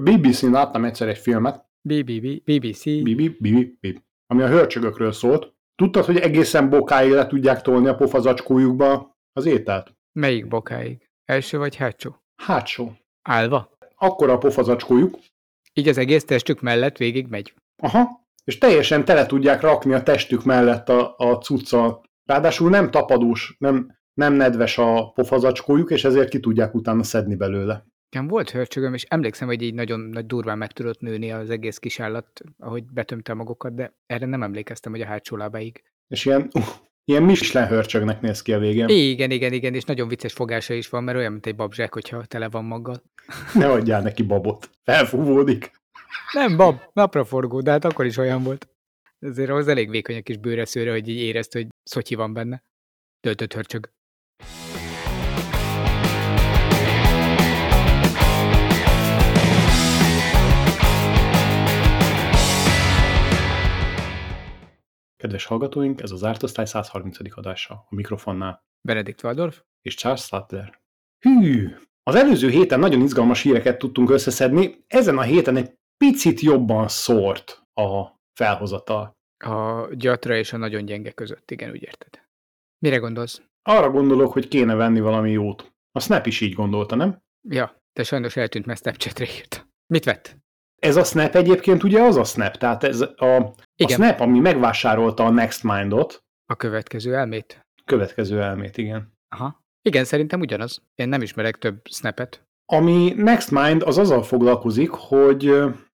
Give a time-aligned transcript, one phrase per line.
[0.00, 2.84] A BBC-n láttam egyszer egy filmet, BBC.
[2.84, 3.78] Bibi, bibi,
[4.26, 5.54] ami a hörcsögökről szólt.
[5.74, 9.94] Tudtad, hogy egészen bokáig le tudják tolni a pofazacskójukba az ételt?
[10.12, 11.10] Melyik bokáig?
[11.24, 12.16] Első vagy hátsó?
[12.42, 12.92] Hátsó.
[13.22, 13.70] Állva?
[13.94, 15.18] Akkora a pofazacskójuk,
[15.74, 17.54] Így az egész testük mellett végig megy.
[17.82, 18.08] aha,
[18.44, 22.02] és teljesen tele tudják rakni a testük mellett a, a cuccal.
[22.24, 27.86] Ráadásul nem tapadós, nem, nem nedves a pofazacskójuk, és ezért ki tudják utána szedni belőle.
[28.10, 31.78] Nekem volt hörcsögöm, és emlékszem, hogy így nagyon nagy durván meg tudott nőni az egész
[31.78, 35.82] kisállat, ahogy betömte magokat, de erre nem emlékeztem, hogy a hátsó lábáig.
[36.08, 36.64] És ilyen, uh,
[37.04, 38.88] ilyen Michelin hörcsögnek néz ki a végén.
[38.88, 42.24] Igen, igen, igen, és nagyon vicces fogása is van, mert olyan, mint egy babzsák, hogyha
[42.24, 43.02] tele van maggal.
[43.54, 44.70] Ne adjál neki babot.
[44.82, 45.70] Felfúvódik.
[46.32, 48.68] Nem, bab, napraforgó, de hát akkor is olyan volt.
[49.18, 52.62] Ezért az elég vékony a kis bőreszőre, hogy így érezt, hogy szotyi van benne.
[53.20, 53.90] Töltött hörcsög.
[65.20, 67.18] Kedves hallgatóink, ez az Árt Osztály 130.
[67.36, 68.64] adása a mikrofonnál.
[68.88, 69.62] Benedikt Waldorf?
[69.82, 70.80] és Charles Sattler.
[71.18, 71.68] Hű!
[72.02, 77.62] Az előző héten nagyon izgalmas híreket tudtunk összeszedni, ezen a héten egy picit jobban szórt
[77.74, 79.16] a felhozatal.
[79.44, 82.20] A gyatra és a nagyon gyenge között, igen, úgy érted.
[82.78, 83.42] Mire gondolsz?
[83.62, 85.72] Arra gondolok, hogy kéne venni valami jót.
[85.92, 87.22] A Snap is így gondolta, nem?
[87.48, 89.68] Ja, te sajnos eltűnt, mert Snapchatre írt.
[89.86, 90.36] Mit vett?
[90.80, 93.96] Ez a Snap egyébként ugye az a Snap, tehát ez a, a Igen.
[93.96, 97.60] Snap, ami megvásárolta a NextMind-ot, A következő elmét?
[97.84, 99.12] következő elmét, igen.
[99.28, 99.64] Aha.
[99.82, 100.82] Igen, szerintem ugyanaz.
[100.94, 102.42] Én nem ismerek több snapet.
[102.72, 105.54] Ami NextMind az azzal foglalkozik, hogy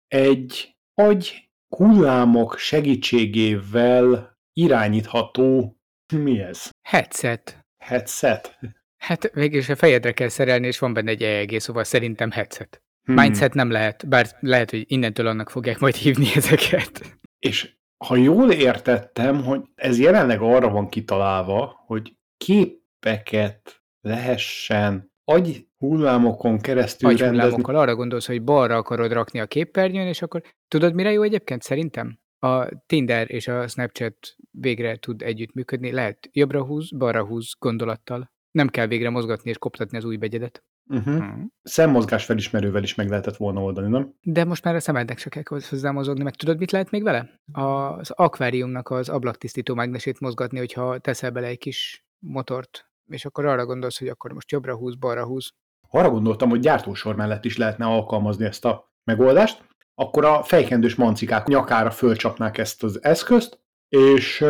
[0.08, 5.78] egy agy hullámok segítségével irányítható,
[6.14, 6.70] mi ez?
[6.88, 7.60] Headset.
[7.84, 8.60] Headset?
[8.98, 12.81] Hát végülis a fejedre kell szerelni, és van benne egy EEG, szóval szerintem headset.
[13.04, 13.16] Hmm.
[13.16, 17.20] Mindset nem lehet, bár lehet, hogy innentől annak fogják majd hívni ezeket.
[17.40, 26.60] És ha jól értettem, hogy ez jelenleg arra van kitalálva, hogy képeket lehessen agy hullámokon
[26.60, 27.38] keresztül rendezni.
[27.38, 31.62] Agyhullámokkal arra gondolsz, hogy balra akarod rakni a képernyőn, és akkor tudod, mire jó egyébként
[31.62, 32.20] szerintem?
[32.40, 38.32] A Tinder és a Snapchat végre tud együttműködni, lehet jobbra húz, balra húz gondolattal.
[38.52, 40.64] Nem kell végre mozgatni és koptatni az új begyedet.
[40.92, 41.18] Uh-huh.
[41.18, 41.52] Hmm.
[41.64, 44.14] Szemmozgás felismerővel is meg lehetett volna oldani, nem?
[44.22, 47.30] De most már a szemednek se kell hozzá mozogni, meg tudod, mit lehet még vele?
[47.52, 53.66] Az akváriumnak az ablaktisztító mágnesét mozgatni, hogyha teszel bele egy kis motort, és akkor arra
[53.66, 55.54] gondolsz, hogy akkor most jobbra húz, balra húz.
[55.90, 61.48] Arra gondoltam, hogy gyártósor mellett is lehetne alkalmazni ezt a megoldást, akkor a fejkendős mancikák
[61.48, 63.60] nyakára fölcsapnák ezt az eszközt,
[63.90, 64.42] és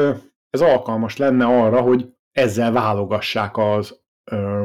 [0.50, 4.00] ez alkalmas lenne arra, hogy ezzel válogassák az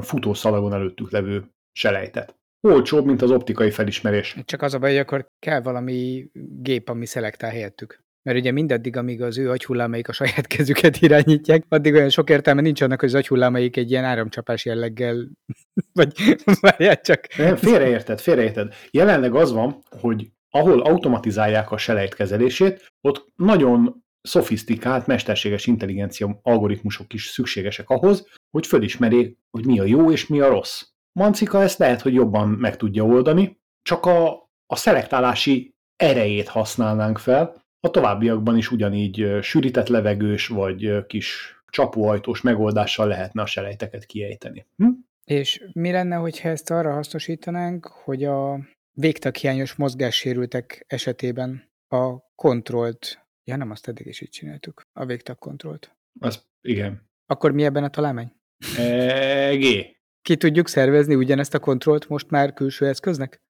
[0.00, 2.36] futószalagon előttük levő selejtet.
[2.60, 4.36] Olcsóbb, mint az optikai felismerés.
[4.44, 6.26] Csak az a baj, hogy akkor kell valami
[6.62, 8.04] gép, ami szelektál helyettük.
[8.22, 12.60] Mert ugye mindaddig, amíg az ő agyhullámaik a saját kezüket irányítják, addig olyan sok értelme
[12.60, 15.28] nincs annak, hogy az agyhullámaik egy ilyen áramcsapás jelleggel,
[15.98, 16.12] vagy
[16.60, 17.36] várjál csak.
[17.36, 18.74] Nem, félreérted, félreérted.
[18.90, 27.12] Jelenleg az van, hogy ahol automatizálják a selejt kezelését, ott nagyon szofisztikált, mesterséges intelligencia algoritmusok
[27.12, 30.82] is szükségesek ahhoz, hogy fölismerjék, hogy mi a jó és mi a rossz.
[31.16, 37.64] Mancika ezt lehet, hogy jobban meg tudja oldani, csak a, a szelektálási erejét használnánk fel,
[37.80, 44.66] a továbbiakban is ugyanígy sűrített levegős vagy kis csapóajtós megoldással lehetne a selejteket kiejteni.
[44.76, 44.88] Hm?
[45.24, 48.60] És mi lenne, hogyha ezt arra hasznosítanánk, hogy a
[48.92, 55.96] végtaghiányos mozgássérültek esetében a kontrollt, ja nem, azt eddig is így csináltuk, a végtagkontrollt.
[56.20, 57.08] Az igen.
[57.26, 58.32] Akkor mi ebben a találmány?
[58.78, 59.95] E, G.
[60.26, 63.40] Ki tudjuk szervezni ugyanezt a kontrollt most már külső eszköznek?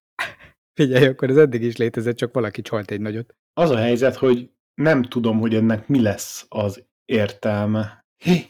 [0.81, 3.35] Figyelj, akkor ez eddig is létezett, csak valaki csalt egy nagyot.
[3.53, 8.05] Az a helyzet, hogy nem tudom, hogy ennek mi lesz az értelme.
[8.25, 8.45] Hé,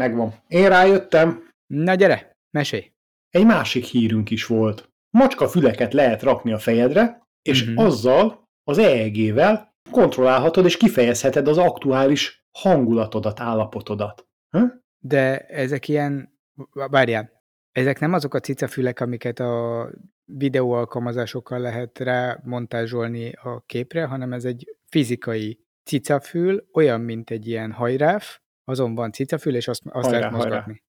[0.00, 0.34] megvan.
[0.48, 2.92] Én rájöttem, Na gyere, mesélj!
[3.30, 4.90] egy másik hírünk is volt.
[5.10, 7.84] Macska füleket lehet rakni a fejedre, és uh-huh.
[7.84, 14.26] azzal, az EEG-vel kontrollálhatod és kifejezheted az aktuális hangulatodat, állapotodat.
[14.50, 14.64] Hm?
[14.98, 16.38] De ezek ilyen,
[16.72, 17.37] várjál,
[17.78, 19.90] ezek nem azok a cicafülek, amiket a
[20.24, 27.46] videó alkalmazásokkal lehet rá montázsolni a képre, hanem ez egy fizikai cicafül, olyan, mint egy
[27.46, 30.48] ilyen hajráf, azon van cicafül, és azt, azt Hajrá, lehet hajrá.
[30.48, 30.82] mozgatni.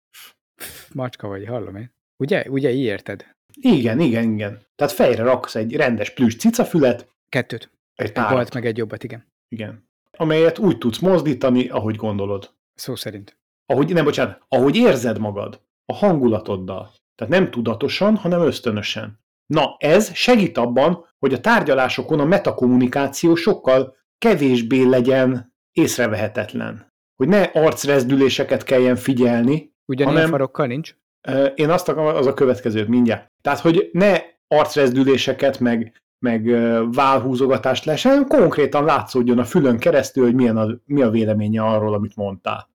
[0.95, 1.93] Macska vagy, hallom én.
[2.17, 2.45] Ugye?
[2.49, 3.27] Ugye így érted?
[3.61, 4.59] Igen, igen, igen.
[4.77, 7.71] Tehát fejre raksz egy rendes plüss cicafület, Kettőt.
[7.95, 9.27] egy párat, balt meg egy jobbat, igen.
[9.49, 12.51] igen, amelyet úgy tudsz mozdítani, ahogy gondolod.
[12.75, 13.37] Szó szerint.
[13.67, 15.61] Ahogy, nem, bocsánat, ahogy érzed magad,
[15.93, 16.91] a hangulatoddal.
[17.15, 19.21] Tehát nem tudatosan, hanem ösztönösen.
[19.47, 26.93] Na, ez segít abban, hogy a tárgyalásokon a metakommunikáció sokkal kevésbé legyen észrevehetetlen.
[27.17, 29.75] Hogy ne arcrezdüléseket kelljen figyelni.
[29.87, 30.97] Ugyanilyen hanem, farokkal nincs?
[31.55, 33.33] Én azt akarom, az a következő mindjárt.
[33.43, 34.19] Tehát, hogy ne
[34.49, 36.45] arcrezdüléseket, meg, meg
[36.93, 42.17] válhúzogatást lehessen, konkrétan látszódjon a fülön keresztül, hogy milyen a, mi a véleménye arról, amit
[42.17, 42.71] mondtál.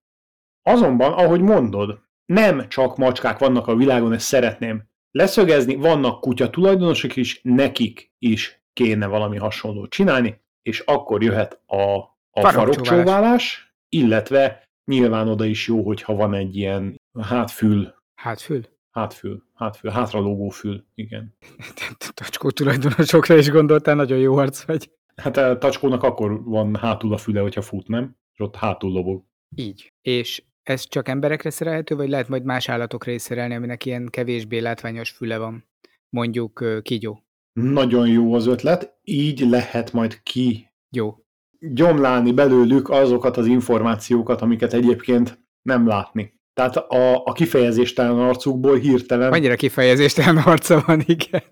[0.62, 7.16] Azonban, ahogy mondod, nem csak macskák vannak a világon, ezt szeretném leszögezni, vannak kutya tulajdonosok
[7.16, 11.98] is, nekik is kéne valami hasonlót csinálni, és akkor jöhet a,
[12.30, 17.94] a farokcsóválás, illetve nyilván oda is jó, hogyha van egy ilyen hátfül.
[18.14, 18.62] Hátfül?
[18.90, 21.36] Hátfül, hátfül, hátralógó fül, igen.
[22.14, 24.90] Tacskó tulajdonosokra is gondoltál, nagyon jó arc vagy.
[25.16, 28.16] Hát a tacskónak akkor van hátul a füle, hogyha fut, nem?
[28.32, 29.24] És ott hátul lobog.
[29.56, 29.92] Így.
[30.02, 34.58] És ez csak emberekre szerelhető, vagy lehet majd más állatokra is szerelni, aminek ilyen kevésbé
[34.58, 35.64] látványos füle van?
[36.08, 37.24] Mondjuk kígyó.
[37.52, 41.14] Nagyon jó az ötlet, így lehet majd ki jó.
[41.58, 46.40] gyomlálni belőlük azokat az információkat, amiket egyébként nem látni.
[46.52, 49.32] Tehát a, a kifejezéstelen arcukból hirtelen...
[49.32, 51.42] Annyira kifejezéstelen arca van, igen.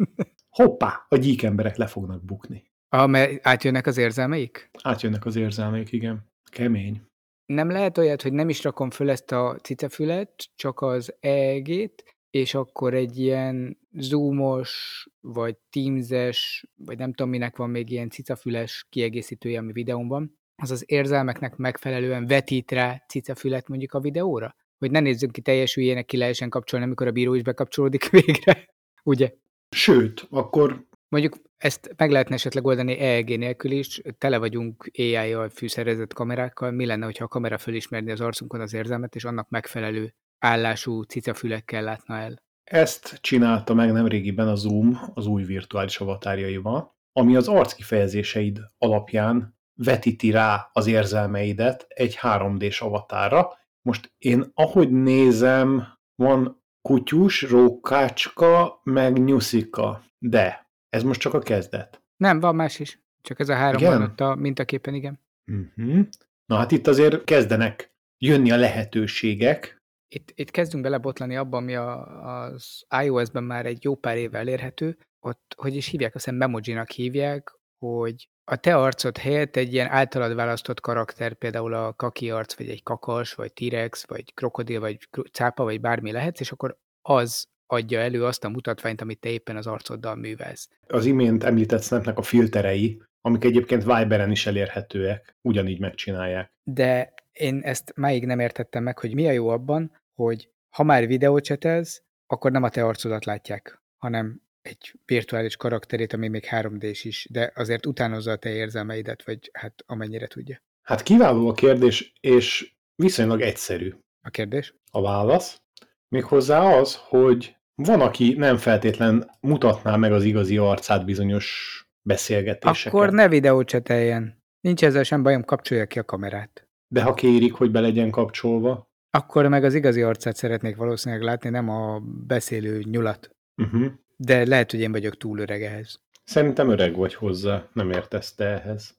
[0.48, 2.70] Hoppá, a gyík emberek le fognak bukni.
[2.88, 4.70] Ah, mert átjönnek az érzelmeik?
[4.82, 6.30] Átjönnek az érzelmeik, igen.
[6.50, 7.02] Kemény.
[7.46, 12.54] Nem lehet olyat, hogy nem is rakom föl ezt a cicafület, csak az EEG-t, és
[12.54, 19.58] akkor egy ilyen zoomos, vagy teamses, vagy nem tudom minek van még ilyen cicafüles kiegészítője,
[19.58, 24.56] ami videón van, az az érzelmeknek megfelelően vetít rá cicafület mondjuk a videóra?
[24.78, 28.68] Hogy ne nézzünk ki teljes hülyének, ki lehessen kapcsolni, amikor a bíró is bekapcsolódik végre,
[29.02, 29.32] ugye?
[29.68, 36.12] Sőt, akkor Mondjuk ezt meg lehetne esetleg oldani EEG nélkül is, tele vagyunk AI-jal fűszerezett
[36.12, 41.02] kamerákkal, mi lenne, hogyha a kamera fölismerni az arcunkon az érzelmet, és annak megfelelő állású
[41.02, 42.42] cicafülekkel látna el?
[42.64, 50.30] Ezt csinálta meg nemrégiben a Zoom az új virtuális avatárjaival, ami az arckifejezéseid alapján vetíti
[50.30, 53.52] rá az érzelmeidet egy 3D-s avatára.
[53.82, 62.02] Most én ahogy nézem, van kutyus, rókácska, meg nyuszika, de ez most csak a kezdet.
[62.16, 63.00] Nem, van más is.
[63.20, 63.98] Csak ez a három igen?
[63.98, 65.20] van ott a mintaképen, igen.
[65.46, 66.06] Uh-huh.
[66.46, 69.82] Na hát itt azért kezdenek jönni a lehetőségek.
[70.08, 74.98] Itt, itt kezdünk belebotlani abban, ami a, az iOS-ben már egy jó pár éve elérhető,
[75.20, 79.88] ott, hogy is hívják, azt hiszem Memoji-nak hívják, hogy a te arcod helyett egy ilyen
[79.88, 85.08] általad választott karakter, például a kaki arc, vagy egy kakas, vagy T-rex, vagy krokodil, vagy
[85.32, 86.78] cápa, vagy bármi lehetsz, és akkor
[87.08, 90.68] az adja elő azt a mutatványt, amit te éppen az arcoddal művelsz.
[90.86, 96.52] Az imént említett Snapnek a filterei, amik egyébként Viberen is elérhetőek, ugyanígy megcsinálják.
[96.62, 101.06] De én ezt máig nem értettem meg, hogy mi a jó abban, hogy ha már
[101.06, 107.26] videócsetelsz, akkor nem a te arcodat látják, hanem egy virtuális karakterét, ami még 3D-s is,
[107.30, 110.62] de azért utánozza a te érzelmeidet, vagy hát amennyire tudja.
[110.82, 113.94] Hát kiváló a kérdés, és viszonylag egyszerű.
[114.20, 114.74] A kérdés?
[114.90, 115.60] A válasz.
[116.08, 122.92] Méghozzá az, hogy van, aki nem feltétlen mutatná meg az igazi arcát bizonyos beszélgetéseken.
[122.92, 124.40] Akkor ne videócseteljen.
[124.60, 126.66] Nincs ezzel sem bajom, kapcsolja ki a kamerát.
[126.88, 128.90] De ha kérik, hogy be legyen kapcsolva?
[129.10, 133.30] Akkor meg az igazi arcát szeretnék valószínűleg látni, nem a beszélő nyulat.
[133.56, 133.92] Uh-huh.
[134.16, 136.00] De lehet, hogy én vagyok túl öreg ehhez.
[136.24, 138.96] Szerintem öreg vagy hozzá, nem értesz te ehhez.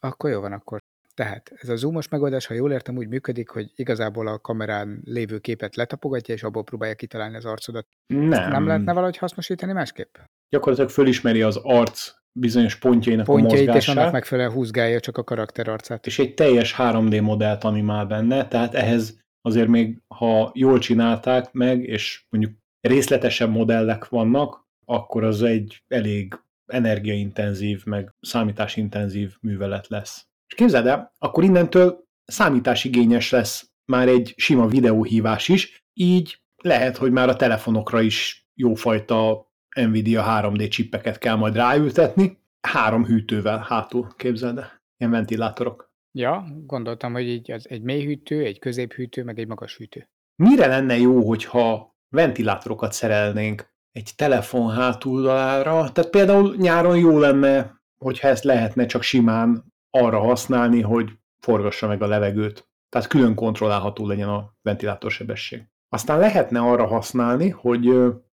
[0.00, 0.78] Akkor jó van, akkor
[1.14, 5.38] tehát ez a zoomos megoldás, ha jól értem, úgy működik, hogy igazából a kamerán lévő
[5.38, 7.86] képet letapogatja, és abból próbálja kitalálni az arcodat.
[8.06, 8.50] Nem.
[8.50, 10.16] Nem lehetne valahogy hasznosítani másképp?
[10.48, 13.82] Gyakorlatilag fölismeri az arc bizonyos pontjainak Pontjait, a mozgását.
[13.82, 16.06] és annak megfelelően húzgálja csak a karakter arcát.
[16.06, 21.82] És egy teljes 3D modellt animál benne, tehát ehhez azért még, ha jól csinálták meg,
[21.82, 30.26] és mondjuk részletesebb modellek vannak, akkor az egy elég energiaintenzív, meg számításintenzív művelet lesz.
[30.46, 37.12] És képzeld el, akkor innentől számításigényes lesz már egy sima videóhívás is, így lehet, hogy
[37.12, 44.58] már a telefonokra is jófajta Nvidia 3D csippeket kell majd ráültetni, három hűtővel hátul, képzeld
[44.58, 45.92] el, ilyen ventilátorok.
[46.18, 50.08] Ja, gondoltam, hogy így az egy mély hűtő, egy középhűtő, meg egy magas hűtő.
[50.42, 55.92] Mire lenne jó, hogyha ventilátorokat szerelnénk egy telefon hátuldalára?
[55.92, 62.02] Tehát például nyáron jó lenne, hogyha ezt lehetne csak simán arra használni, hogy forgassa meg
[62.02, 62.68] a levegőt.
[62.88, 65.68] Tehát külön kontrollálható legyen a ventilátorsebesség.
[65.88, 67.80] Aztán lehetne arra használni, hogy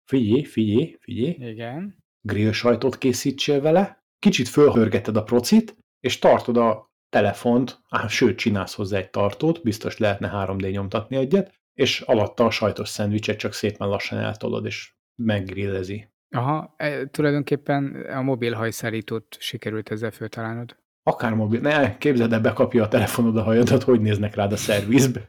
[0.04, 2.04] figyelj, figyelj, figyelj, Igen.
[2.20, 8.74] grill sajtot készítsél vele, kicsit fölhörgeted a procit, és tartod a telefont, á, sőt, csinálsz
[8.74, 13.88] hozzá egy tartót, biztos lehetne 3D nyomtatni egyet, és alatta a sajtos szendvicset csak szépen
[13.88, 16.08] lassan eltolod, és meggrillezi.
[16.30, 20.76] Aha, e, tulajdonképpen a mobil hajszárítót sikerült ezzel föltalálnod.
[21.08, 25.28] Akár mobil, ne, képzeld el, bekapja a telefonod a hajadat, hogy néznek rád a szervizbe.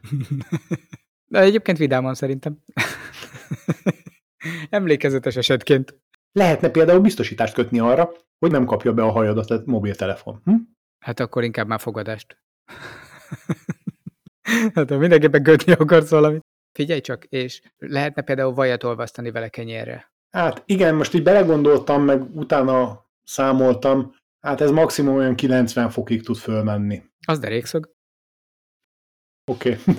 [1.30, 2.58] De egyébként vidáman szerintem.
[4.70, 5.98] Emlékezetes esetként.
[6.32, 10.40] Lehetne például biztosítást kötni arra, hogy nem kapja be a hajadat a mobiltelefon.
[10.44, 10.54] Hm?
[10.98, 12.38] Hát akkor inkább már fogadást.
[14.74, 16.44] hát ha mindenképpen kötni akarsz valamit.
[16.72, 20.12] Figyelj csak, és lehetne például vajat olvasztani vele kenyérre.
[20.30, 24.14] Hát igen, most így belegondoltam, meg utána számoltam,
[24.48, 27.02] hát ez maximum olyan 90 fokig tud fölmenni.
[27.26, 27.90] Az derékszög.
[29.50, 29.76] Oké.
[29.86, 29.94] Okay.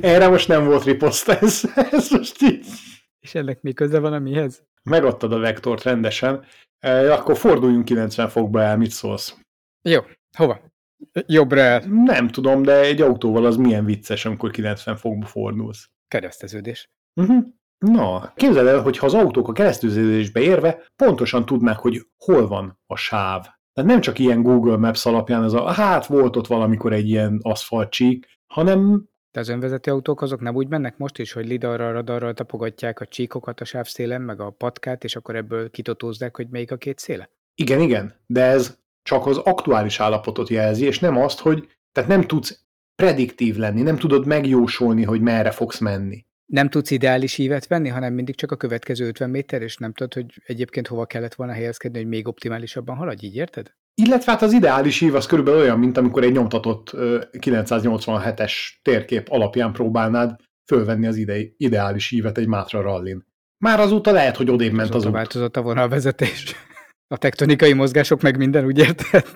[0.12, 2.66] Erre most nem volt riposzt, ez, ez most így.
[3.20, 4.64] És ennek mi köze van a mihez?
[4.82, 6.44] Megadtad a vektort rendesen,
[6.78, 9.36] e, akkor forduljunk 90 fokba el, mit szólsz?
[9.88, 10.00] Jó,
[10.36, 10.60] hova?
[11.26, 11.80] Jobbra el.
[11.88, 15.90] Nem tudom, de egy autóval az milyen vicces, amikor 90 fokba fordulsz.
[16.08, 16.90] Kereszteződés.
[17.20, 17.44] Uh-huh.
[17.82, 22.78] Na, képzeld el, hogy ha az autók a kereszteződésbe érve pontosan tudnák, hogy hol van
[22.86, 23.42] a sáv.
[23.72, 27.38] Tehát nem csak ilyen Google Maps alapján ez a, hát volt ott valamikor egy ilyen
[27.42, 32.34] aszfaltcsík, hanem de az önvezető autók azok nem úgy mennek most is, hogy lidarral, radarral
[32.34, 36.76] tapogatják a csíkokat a sávszélen, meg a patkát, és akkor ebből kitotózzák, hogy melyik a
[36.76, 37.30] két széle?
[37.54, 42.22] Igen, igen, de ez csak az aktuális állapotot jelzi, és nem azt, hogy tehát nem
[42.22, 46.26] tudsz prediktív lenni, nem tudod megjósolni, hogy merre fogsz menni.
[46.52, 50.14] Nem tudsz ideális ívet venni, hanem mindig csak a következő 50 méter, és nem tudod,
[50.14, 53.74] hogy egyébként hova kellett volna helyezkedni, hogy még optimálisabban haladj, így érted?
[53.94, 56.90] Illetve hát az ideális ív az körülbelül olyan, mint amikor egy nyomtatott
[57.32, 63.26] 987-es térkép alapján próbálnád fölvenni az ide, ideális ívet egy Mátra rallin.
[63.58, 65.12] Már azóta lehet, hogy odébb ment az út.
[65.12, 66.54] változott a vonalvezetés.
[67.06, 69.26] A tektonikai mozgások meg minden, úgy érted?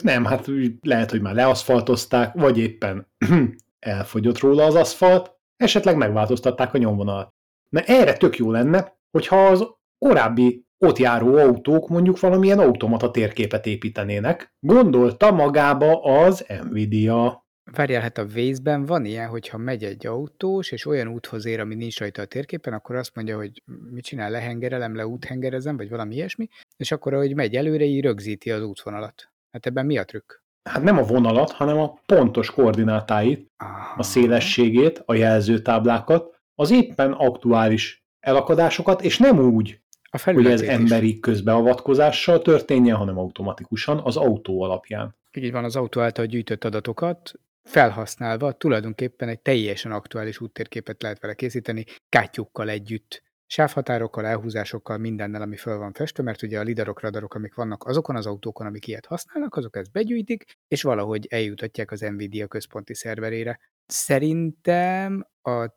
[0.00, 0.46] Nem, hát
[0.80, 3.12] lehet, hogy már leaszfaltozták, vagy éppen
[3.78, 7.32] elfogyott róla az aszfalt, esetleg megváltoztatták a nyomvonalat.
[7.68, 9.66] Na erre tök jó lenne, hogyha az
[9.98, 14.54] korábbi ott járó autók mondjuk valamilyen automata térképet építenének.
[14.60, 17.42] Gondolta magába az Nvidia.
[17.72, 21.74] Várjál, hát a Waze-ben van ilyen, hogyha megy egy autós, és olyan úthoz ér, ami
[21.74, 26.48] nincs rajta a térképen, akkor azt mondja, hogy mit csinál, lehengerelem, leúthengerezem, vagy valami ilyesmi,
[26.76, 29.32] és akkor, ahogy megy előre, így rögzíti az útvonalat.
[29.50, 30.43] Hát ebben mi a trükk?
[30.64, 33.50] Hát nem a vonalat, hanem a pontos koordinátáit,
[33.96, 39.80] a szélességét, a jelzőtáblákat, az éppen aktuális elakadásokat, és nem úgy,
[40.10, 45.16] a hogy ez emberi közbeavatkozással történjen, hanem automatikusan az autó alapján.
[45.32, 47.32] Így van, az autó által gyűjtött adatokat
[47.64, 55.56] felhasználva tulajdonképpen egy teljesen aktuális úttérképet lehet vele készíteni, kátyukkal együtt, sávhatárokkal, elhúzásokkal, mindennel, ami
[55.56, 59.06] föl van festve, mert ugye a lidarok, radarok, amik vannak azokon az autókon, amik ilyet
[59.06, 63.60] használnak, azok ezt begyűjtik, és valahogy eljutatják az Nvidia központi szerverére.
[63.86, 65.70] Szerintem az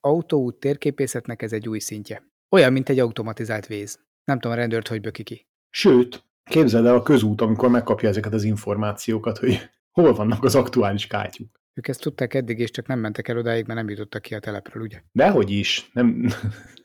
[0.00, 2.26] autóút térképészetnek ez egy új szintje.
[2.50, 4.00] Olyan, mint egy automatizált víz.
[4.24, 5.46] Nem tudom, a rendőrt hogy böki ki.
[5.70, 11.06] Sőt, képzeld el a közút, amikor megkapja ezeket az információkat, hogy hol vannak az aktuális
[11.06, 11.61] kátyuk.
[11.74, 14.38] Ők ezt tudták eddig, és csak nem mentek el odáig, mert nem jutottak ki a
[14.38, 15.02] telepről, ugye?
[15.12, 15.90] Dehogy is.
[15.92, 16.26] Nem,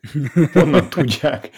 [0.54, 1.50] honnan tudják.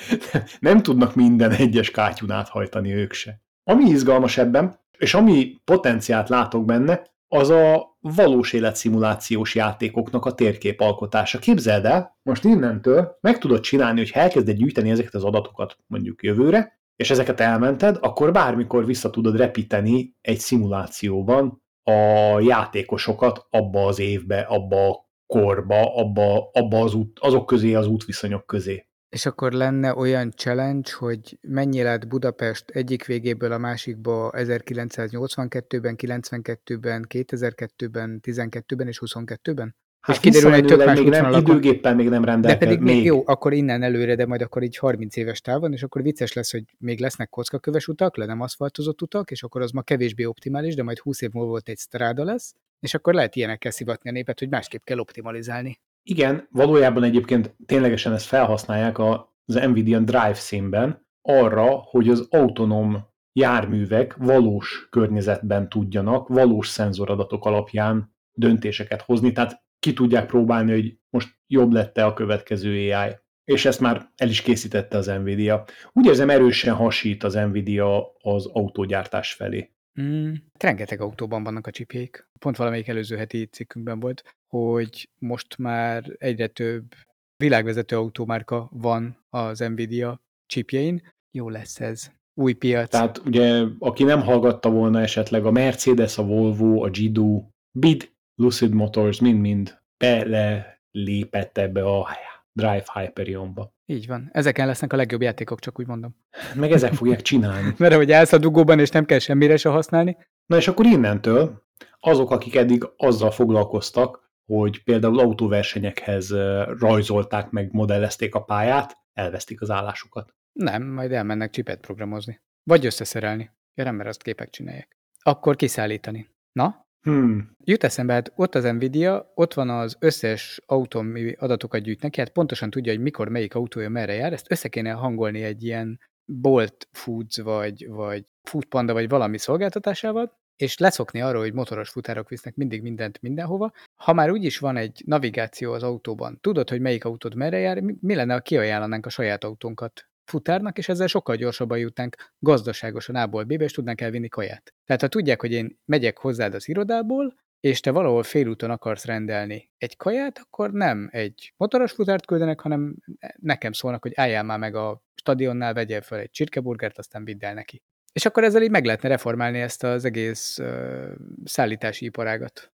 [0.59, 3.41] Nem tudnak minden egyes kátyún áthajtani ők se.
[3.63, 11.39] Ami izgalmas ebben, és ami potenciált látok benne, az a valós életszimulációs játékoknak a térképalkotása.
[11.39, 16.79] Képzeld el, most innentől meg tudod csinálni, hogy elkezded gyűjteni ezeket az adatokat mondjuk jövőre,
[16.95, 24.39] és ezeket elmented, akkor bármikor vissza tudod repíteni egy szimulációban a játékosokat abba az évbe,
[24.39, 28.83] abba a korba, abba, abba az út, azok közé, az útviszonyok közé.
[29.09, 37.05] És akkor lenne olyan challenge, hogy mennyi lett Budapest egyik végéből a másikba 1982-ben, 92-ben,
[37.09, 39.75] 2002-ben, 12-ben és 22-ben?
[39.99, 42.59] Hát és kiderül, hogy tök más még nem, időgéppel még nem rendelkezik.
[42.59, 45.73] De pedig még, még jó, akkor innen előre, de majd akkor így 30 éves távon,
[45.73, 49.61] és akkor vicces lesz, hogy még lesznek kockaköves utak, le nem aszfaltozott utak, és akkor
[49.61, 53.13] az ma kevésbé optimális, de majd 20 év múlva volt egy stráda lesz, és akkor
[53.13, 55.79] lehet ilyenekkel szivatni a népet, hogy másképp kell optimalizálni.
[56.03, 64.15] Igen, valójában egyébként ténylegesen ezt felhasználják az NVIDIA Drive színben arra, hogy az autonóm járművek
[64.15, 71.71] valós környezetben tudjanak, valós szenzoradatok alapján döntéseket hozni, tehát ki tudják próbálni, hogy most jobb
[71.71, 73.15] lett-e a következő AI.
[73.43, 75.65] És ezt már el is készítette az Nvidia.
[75.91, 79.71] Úgy érzem, erősen hasít az Nvidia az autógyártás felé.
[80.01, 82.27] Mm, rengeteg autóban vannak a csipjék.
[82.39, 86.93] Pont valamelyik előző heti cikkünkben volt, hogy most már egyre több
[87.37, 91.01] világvezető autómárka van az Nvidia chipjein.
[91.31, 92.11] Jó lesz ez.
[92.33, 92.89] Új piac.
[92.89, 98.73] Tehát ugye, aki nem hallgatta volna esetleg a Mercedes, a Volvo, a Gidu, BID, Lucid
[98.73, 102.07] Motors mind-mind bele lépett ebbe a
[102.51, 103.73] Drive Hyperionba.
[103.85, 104.29] Így van.
[104.31, 106.15] Ezeken lesznek a legjobb játékok, csak úgy mondom.
[106.55, 107.73] Meg ezek fogják csinálni.
[107.77, 110.17] Mert hogy állsz a dugóban, és nem kell semmire se használni.
[110.45, 111.63] Na és akkor innentől
[111.99, 116.33] azok, akik eddig azzal foglalkoztak, hogy például autóversenyekhez
[116.79, 120.33] rajzolták meg, modellezték a pályát, elvesztik az állásukat.
[120.51, 122.41] Nem, majd elmennek csipet programozni.
[122.63, 123.51] Vagy összeszerelni.
[123.73, 124.97] Ja, nem, mert azt képek csinálják.
[125.19, 126.29] Akkor kiszállítani.
[126.51, 126.87] Na?
[127.01, 127.55] Hmm.
[127.63, 132.19] Jut eszembe, hát ott az Nvidia, ott van az összes autó, ami adatokat gyűjt neki,
[132.19, 135.99] hát pontosan tudja, hogy mikor melyik autója merre jár, ezt össze kéne hangolni egy ilyen
[136.25, 142.55] Bolt Foods, vagy, vagy Foodpanda, vagy valami szolgáltatásával, és leszokni arról, hogy motoros futárok visznek
[142.55, 143.71] mindig mindent mindenhova.
[143.95, 148.15] Ha már úgyis van egy navigáció az autóban, tudod, hogy melyik autód merre jár, mi
[148.15, 153.63] lenne, ha kiajánlanánk a saját autónkat futárnak, és ezzel sokkal gyorsabban jutnánk gazdaságosan A-ból B-be,
[153.63, 154.73] és tudnánk elvinni kaját.
[154.85, 159.71] Tehát ha tudják, hogy én megyek hozzád az irodából, és te valahol félúton akarsz rendelni
[159.77, 162.95] egy kaját, akkor nem egy motoros futárt küldenek, hanem
[163.35, 167.53] nekem szólnak, hogy álljál már meg a stadionnál, vegyél fel egy csirkeburgert, aztán vidd el
[167.53, 167.83] neki.
[168.13, 171.11] És akkor ezzel így meg lehetne reformálni ezt az egész uh,
[171.43, 172.71] szállítási iparágat.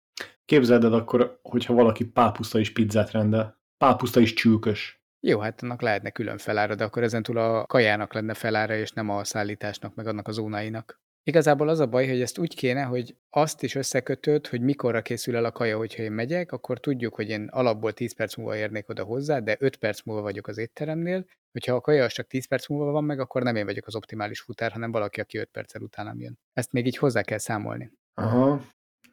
[0.46, 3.62] Képzeld el akkor, hogyha valaki pápuszta is pizzát rendel.
[3.78, 5.03] Pápuszta is csülkös.
[5.26, 9.10] Jó, hát annak lehetne külön felára, de akkor ezentúl a kajának lenne felára, és nem
[9.10, 11.02] a szállításnak, meg annak a zónáinak.
[11.24, 15.36] Igazából az a baj, hogy ezt úgy kéne, hogy azt is összekötöd, hogy mikorra készül
[15.36, 18.90] el a kaja, hogyha én megyek, akkor tudjuk, hogy én alapból 10 perc múlva érnék
[18.90, 21.26] oda hozzá, de 5 perc múlva vagyok az étteremnél.
[21.52, 24.42] Hogyha a kaja csak 10 perc múlva van meg, akkor nem én vagyok az optimális
[24.42, 26.40] futár, hanem valaki, aki 5 perccel utánam jön.
[26.54, 27.92] Ezt még így hozzá kell számolni.
[28.14, 28.62] Aha.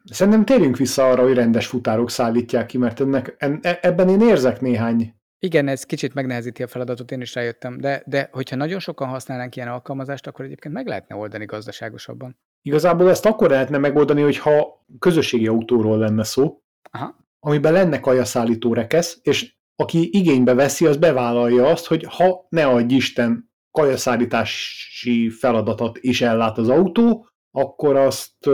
[0.03, 4.61] Szerintem térjünk vissza arra, hogy rendes futárok szállítják ki, mert ennek, e, ebben én érzek
[4.61, 9.07] néhány igen, ez kicsit megnehezíti a feladatot, én is rájöttem, de, de hogyha nagyon sokan
[9.07, 12.37] használnánk ilyen alkalmazást, akkor egyébként meg lehetne oldani gazdaságosabban.
[12.61, 17.15] Igazából ezt akkor lehetne megoldani, hogyha közösségi autóról lenne szó, Aha.
[17.39, 22.95] amiben lenne kajaszállító rekesz, és aki igénybe veszi, az bevállalja azt, hogy ha ne adj
[22.95, 28.47] Isten kajaszállítási feladatot is ellát az autó, akkor azt,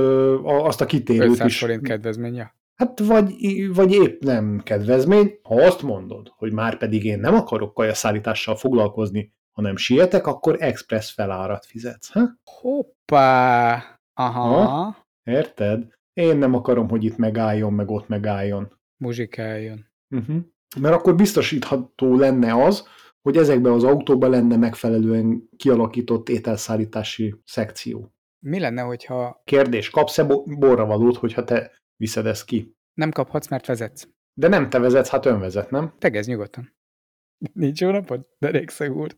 [0.44, 1.60] azt a kitérőt 500 is...
[1.60, 2.56] forint kedvezménye.
[2.78, 3.36] Hát vagy,
[3.74, 5.40] vagy épp nem kedvezmény.
[5.44, 11.12] Ha azt mondod, hogy már pedig én nem akarok kajaszállítással foglalkozni, hanem sietek, akkor express
[11.12, 12.12] felárat fizetsz.
[12.12, 12.22] Ha?
[12.44, 13.84] Hoppá!
[14.14, 14.66] Aha.
[14.66, 15.06] Ha?
[15.24, 15.88] Érted?
[16.14, 18.80] Én nem akarom, hogy itt megálljon, meg ott megálljon.
[18.98, 19.86] Muzsikáljon.
[20.10, 20.38] Uh-huh.
[20.80, 22.88] Mert akkor biztosítható lenne az,
[23.22, 28.14] hogy ezekben az autóban lenne megfelelően kialakított ételszállítási szekció.
[28.40, 29.42] Mi lenne, hogyha...
[29.44, 32.76] Kérdés, kapsz-e borra valót, hogyha te viszed ezt ki.
[32.94, 34.08] Nem kaphatsz, mert vezetsz.
[34.34, 35.94] De nem te vezetsz, hát ön vezet, nem?
[35.98, 36.76] Tegezz nyugodtan.
[37.54, 38.28] Nincs jó napod?
[38.38, 39.16] De úr.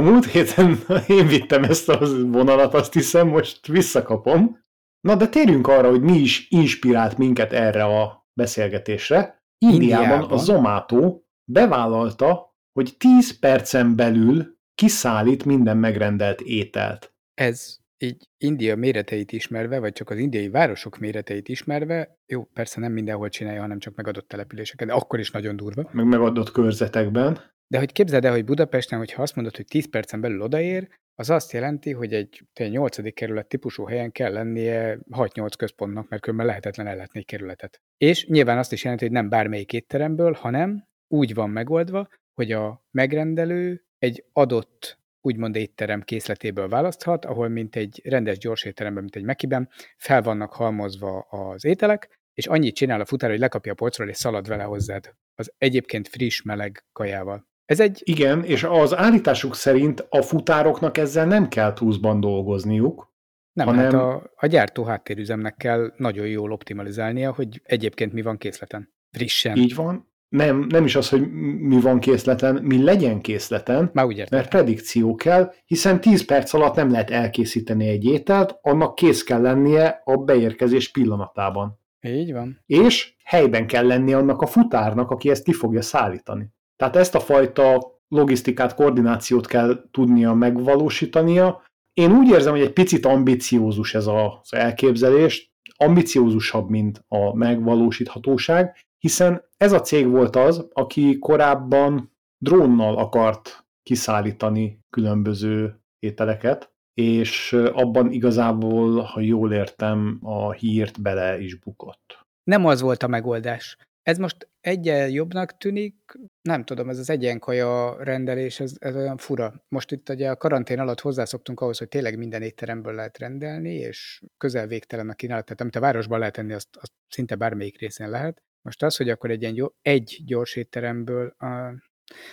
[0.00, 4.64] A múlt héten én vittem ezt a vonalat, azt hiszem, most visszakapom.
[5.00, 9.44] Na de térjünk arra, hogy mi is inspirált minket erre a beszélgetésre.
[9.58, 10.30] Indiában, Indiában.
[10.30, 17.14] a Zomato bevállalta, hogy 10 percen belül kiszállít minden megrendelt ételt.
[17.34, 22.92] Ez így India méreteit ismerve, vagy csak az indiai városok méreteit ismerve, jó, persze nem
[22.92, 25.90] mindenhol csinálja, hanem csak megadott településeken, de akkor is nagyon durva.
[25.92, 27.38] Meg megadott körzetekben.
[27.66, 31.30] De hogy képzeld el, hogy Budapesten, hogyha azt mondod, hogy 10 percen belül odaér, az
[31.30, 33.14] azt jelenti, hogy egy, egy 8.
[33.14, 37.82] kerület típusú helyen kell lennie 6-8 központnak, mert különben lehetetlen ellátni egy kerületet.
[37.96, 42.84] És nyilván azt is jelenti, hogy nem bármelyik étteremből, hanem úgy van megoldva, hogy a
[42.90, 49.24] megrendelő egy adott úgymond étterem készletéből választhat, ahol mint egy rendes gyors étteremben, mint egy
[49.24, 54.08] Mekiben, fel vannak halmozva az ételek, és annyit csinál a futár, hogy lekapja a polcról,
[54.08, 55.14] és szalad vele hozzád.
[55.34, 57.48] Az egyébként friss, meleg kajával.
[57.64, 58.02] Ez egy...
[58.04, 63.10] Igen, és az állításuk szerint a futároknak ezzel nem kell túlzban dolgozniuk,
[63.52, 63.84] nem, hanem...
[63.84, 68.92] hát a, a gyártó háttérüzemnek kell nagyon jól optimalizálnia, hogy egyébként mi van készleten.
[69.10, 69.56] Frissen.
[69.56, 74.30] Így van, nem, nem is az, hogy mi van készleten, mi legyen készleten, Már úgy
[74.30, 79.40] mert predikció kell, hiszen 10 perc alatt nem lehet elkészíteni egy ételt, annak kész kell
[79.40, 81.78] lennie a beérkezés pillanatában.
[82.00, 82.62] Így van.
[82.66, 86.48] És helyben kell lennie annak a futárnak, aki ezt ki fogja szállítani.
[86.76, 91.62] Tehát ezt a fajta logisztikát, koordinációt kell tudnia megvalósítania.
[91.92, 99.42] Én úgy érzem, hogy egy picit ambiciózus ez az elképzelés, ambiciózusabb, mint a megvalósíthatóság, hiszen
[99.56, 109.00] ez a cég volt az, aki korábban drónnal akart kiszállítani különböző ételeket, és abban igazából,
[109.00, 112.26] ha jól értem, a hírt bele is bukott.
[112.42, 113.76] Nem az volt a megoldás.
[114.02, 115.94] Ez most egyen jobbnak tűnik,
[116.42, 119.64] nem tudom, ez az egyenkaja rendelés, ez, ez olyan fura.
[119.68, 124.22] Most itt ugye a karantén alatt hozzászoktunk ahhoz, hogy tényleg minden étteremből lehet rendelni, és
[124.36, 128.10] közel végtelen a kínálat, tehát amit a városban lehet tenni, azt, azt szinte bármelyik részén
[128.10, 128.42] lehet.
[128.62, 131.46] Most az, hogy akkor egy, ilyen gyors, egy gyors étteremből, a,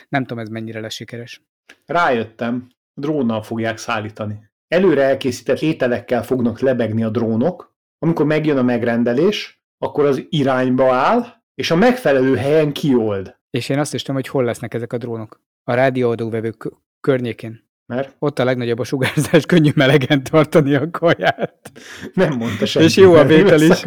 [0.09, 1.41] nem tudom, ez mennyire lesz sikeres.
[1.85, 4.49] Rájöttem, drónnal fogják szállítani.
[4.67, 11.25] Előre elkészített ételekkel fognak lebegni a drónok, amikor megjön a megrendelés, akkor az irányba áll,
[11.53, 13.35] és a megfelelő helyen kiold.
[13.49, 15.41] És én azt is tudom, hogy hol lesznek ezek a drónok.
[15.63, 17.65] A rádióadóvevők környékén.
[17.85, 18.15] Mert?
[18.19, 21.71] Ott a legnagyobb a sugárzás, könnyű melegen tartani a kaját.
[22.13, 22.87] Nem mondta senki.
[22.87, 23.85] És jó a vétel is.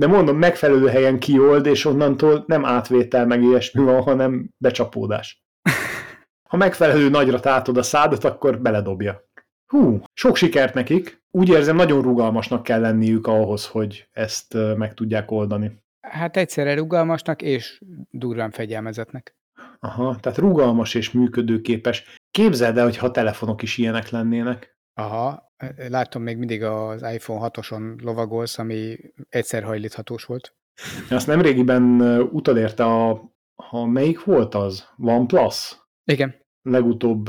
[0.00, 5.44] De mondom, megfelelő helyen kiold, és onnantól nem átvétel meg ilyesmi van, hanem becsapódás.
[6.48, 9.28] Ha megfelelő nagyra tátod a szádat, akkor beledobja.
[9.66, 11.22] Hú, sok sikert nekik.
[11.30, 15.82] Úgy érzem, nagyon rugalmasnak kell lenniük ahhoz, hogy ezt meg tudják oldani.
[16.00, 19.36] Hát egyszerre rugalmasnak és durván fegyelmezetnek.
[19.78, 22.04] Aha, tehát rugalmas és működőképes.
[22.30, 24.78] Képzeld el, hogyha a telefonok is ilyenek lennének.
[25.00, 25.52] Aha,
[25.88, 28.96] látom még mindig az iPhone 6-oson lovagolsz, ami
[29.28, 30.54] egyszer hajlíthatós volt.
[31.10, 32.00] Azt nem régiben
[32.32, 33.22] utolérte a,
[33.54, 34.88] ha melyik volt az?
[34.98, 35.76] OnePlus?
[36.04, 36.34] Igen.
[36.62, 37.28] Legutóbb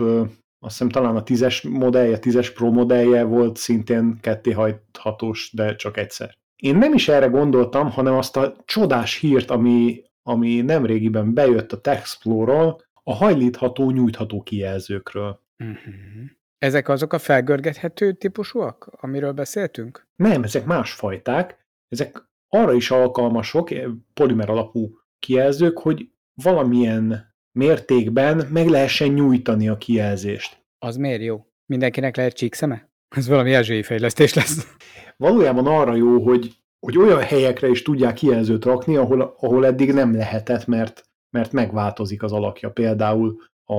[0.64, 6.38] azt hiszem talán a 10-es modellje, 10-es Pro modellje volt szintén kettéhajthatós, de csak egyszer.
[6.56, 11.82] Én nem is erre gondoltam, hanem azt a csodás hírt, ami, ami nemrégiben bejött a
[11.82, 15.42] Texplore-ról, a hajlítható, nyújtható kijelzőkről.
[15.58, 16.30] Uh-huh.
[16.62, 20.08] Ezek azok a felgörgethető típusúak, amiről beszéltünk?
[20.16, 21.66] Nem, ezek másfajták.
[21.88, 23.70] Ezek arra is alkalmasok,
[24.14, 30.66] polimer alapú kijelzők, hogy valamilyen mértékben meg lehessen nyújtani a kijelzést.
[30.80, 31.46] Az miért jó?
[31.66, 32.90] Mindenkinek lehet csíkszeme?
[33.16, 34.76] Ez valami ázsiai fejlesztés lesz.
[35.18, 40.16] Valójában arra jó, hogy, hogy olyan helyekre is tudják kijelzőt rakni, ahol, ahol eddig nem
[40.16, 42.72] lehetett, mert, mert megváltozik az alakja.
[42.72, 43.76] Például a...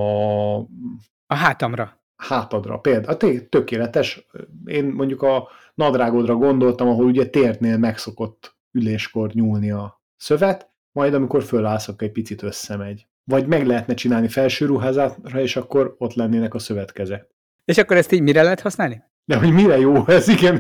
[1.26, 2.01] A hátamra.
[2.22, 2.78] Hátadra.
[2.78, 4.26] Például, tökéletes.
[4.64, 11.42] Én mondjuk a nadrágodra gondoltam, ahol ugye térnél megszokott üléskor nyúlni a szövet, majd amikor
[11.42, 13.06] fölállsz, akkor egy picit összemegy.
[13.24, 17.30] Vagy meg lehetne csinálni felső ruházátra, és akkor ott lennének a szövetkezek.
[17.64, 19.02] És akkor ezt így mire lehet használni?
[19.24, 20.58] De hogy mire jó ez, igen.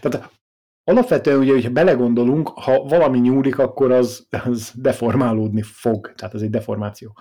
[0.00, 0.30] Tehát
[0.84, 6.12] alapvetően ugye, hogyha belegondolunk, ha valami nyúlik, akkor az, az deformálódni fog.
[6.14, 7.18] Tehát ez egy deformáció.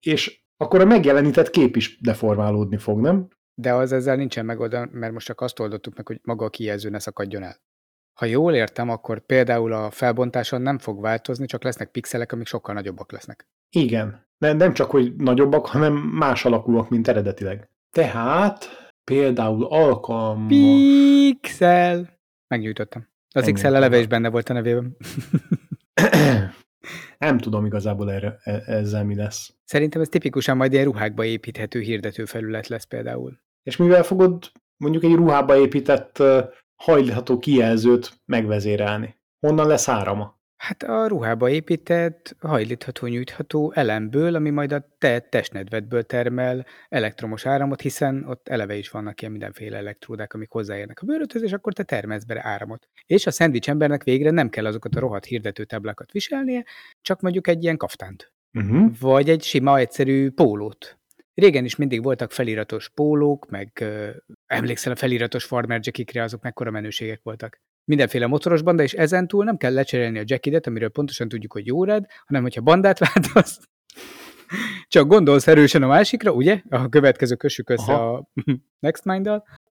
[0.00, 3.28] És akkor a megjelenített kép is deformálódni fog, nem?
[3.54, 6.90] De az ezzel nincsen megoldva, mert most csak azt oldottuk meg, hogy maga a kijelző
[6.90, 7.56] ne szakadjon el.
[8.18, 12.74] Ha jól értem, akkor például a felbontáson nem fog változni, csak lesznek pixelek, amik sokkal
[12.74, 13.48] nagyobbak lesznek.
[13.70, 14.26] Igen.
[14.38, 17.70] De nem csak, hogy nagyobbak, hanem más alakúak, mint eredetileg.
[17.90, 18.68] Tehát
[19.04, 20.48] például alkalmas...
[20.48, 22.18] Pixel!
[22.48, 23.08] Megnyújtottam.
[23.34, 24.96] Az XL eleve is benne volt a nevében.
[27.18, 29.54] nem tudom igazából erre, e, ezzel mi lesz.
[29.64, 33.40] Szerintem ez tipikusan majd ilyen ruhákba építhető hirdetőfelület lesz például.
[33.62, 36.22] És mivel fogod mondjuk egy ruhába épített
[36.74, 39.16] hajlítható kijelzőt megvezérelni?
[39.46, 40.35] Honnan lesz árama?
[40.56, 47.80] Hát a ruhába épített, hajlítható, nyújtható elemből, ami majd a te testnedvedből termel elektromos áramot,
[47.80, 51.82] hiszen ott eleve is vannak ilyen mindenféle elektródák, amik hozzáérnek a bőröthöz, és akkor te
[51.82, 52.88] termelsz bele áramot.
[53.06, 56.64] És a szendvics embernek végre nem kell azokat a rohadt hirdetőtáblákat viselnie,
[57.00, 58.32] csak mondjuk egy ilyen kaftánt.
[58.52, 58.98] Uh-huh.
[58.98, 60.98] Vagy egy sima, egyszerű pólót.
[61.34, 64.08] Régen is mindig voltak feliratos pólók, meg uh,
[64.46, 69.56] emlékszel a feliratos farmer jackikre, azok mekkora menőségek voltak mindenféle motoros banda, és ezentúl nem
[69.56, 73.60] kell lecserélni a jackidet, amiről pontosan tudjuk, hogy jó rád, hanem hogyha bandát váltasz,
[74.88, 76.62] csak gondolsz erősen a másikra, ugye?
[76.68, 78.16] A következő kössük össze Aha.
[78.16, 78.28] a
[78.86, 79.28] Next mind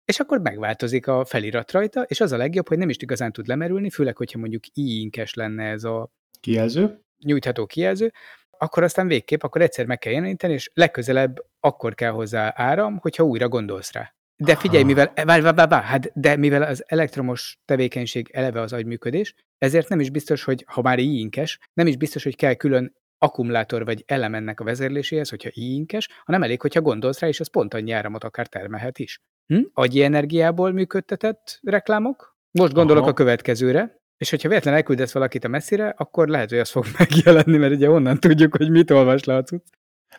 [0.04, 3.46] és akkor megváltozik a felirat rajta, és az a legjobb, hogy nem is igazán tud
[3.46, 8.12] lemerülni, főleg, hogyha mondjuk i-inkes lenne ez a kijelző, nyújtható kijelző,
[8.50, 13.24] akkor aztán végképp, akkor egyszer meg kell jeleníteni, és legközelebb akkor kell hozzá áram, hogyha
[13.24, 14.14] újra gondolsz rá.
[14.36, 18.72] De figyelj, mivel, várj, várj, várj, várj, hát, de mivel az elektromos tevékenység eleve az
[18.72, 22.94] agyműködés, ezért nem is biztos, hogy ha már iinkes, nem is biztos, hogy kell külön
[23.18, 27.50] akkumulátor vagy elem ennek a vezérléséhez, hogyha iinkes, hanem elég, hogyha gondolsz rá, és az
[27.50, 29.20] pont annyi áramot akár termelhet is.
[29.46, 29.60] Hm?
[29.72, 32.36] Agyi energiából működtetett reklámok?
[32.50, 33.10] Most gondolok Aha.
[33.10, 37.56] a következőre, és hogyha véletlenül elküldesz valakit a messzire, akkor lehet, hogy az fog megjelenni,
[37.56, 39.66] mert ugye onnan tudjuk, hogy mit olvas le a cucc.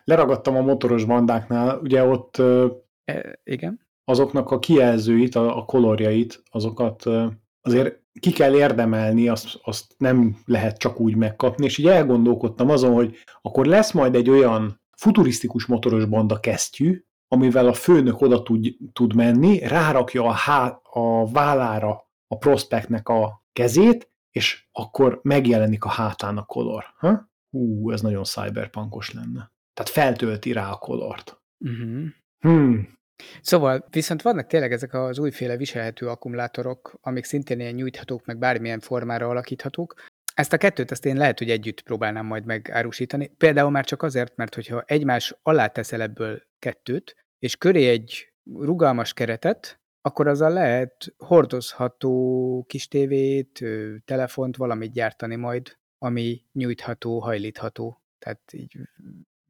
[0.04, 2.36] Leragadtam a motoros bandáknál, ugye ott...
[3.04, 7.04] E, igen azoknak a kijelzőit, a, a kolorjait, azokat
[7.60, 12.92] azért ki kell érdemelni, azt, azt nem lehet csak úgy megkapni, és így elgondolkodtam azon,
[12.92, 18.76] hogy akkor lesz majd egy olyan futurisztikus motoros banda kesztyű, amivel a főnök oda tud,
[18.92, 25.88] tud menni, rárakja a, há, a vállára a prospektnek a kezét, és akkor megjelenik a
[25.88, 26.84] hátán a kolor.
[26.96, 27.32] Ha?
[27.50, 29.52] Hú, ez nagyon cyberpunkos lenne.
[29.74, 31.42] Tehát feltölti rá a kolort.
[31.58, 32.04] Uh-huh.
[32.38, 32.88] Hmm,
[33.40, 38.80] Szóval viszont vannak tényleg ezek az újféle viselhető akkumulátorok, amik szintén ilyen nyújthatók, meg bármilyen
[38.80, 39.94] formára alakíthatók,
[40.34, 43.26] Ezt a kettőt ezt én lehet, hogy együtt próbálnám majd megárusítani.
[43.38, 49.12] Például már csak azért, mert hogyha egymás alá teszel ebből kettőt, és köré egy rugalmas
[49.12, 53.64] keretet, akkor azzal lehet hordozható kis tévét,
[54.04, 58.02] telefont, valamit gyártani majd, ami nyújtható, hajlítható.
[58.18, 58.78] Tehát így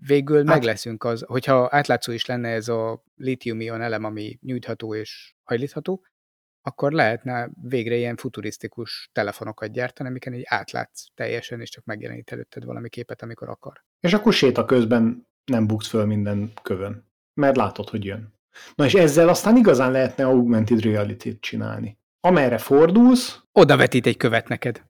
[0.07, 4.95] végül hát, meg leszünk az, hogyha átlátszó is lenne ez a litium-ion elem, ami nyújtható
[4.95, 6.05] és hajlítható,
[6.63, 12.65] akkor lehetne végre ilyen futurisztikus telefonokat gyártani, amiken így átlátsz teljesen, és csak megjelenít előtted
[12.65, 13.85] valami képet, amikor akar.
[14.01, 18.33] És akkor séta közben nem buksz föl minden kövön, mert látod, hogy jön.
[18.75, 21.99] Na és ezzel aztán igazán lehetne augmented reality-t csinálni.
[22.21, 23.43] Amerre fordulsz...
[23.53, 24.83] Oda vetít egy követ neked.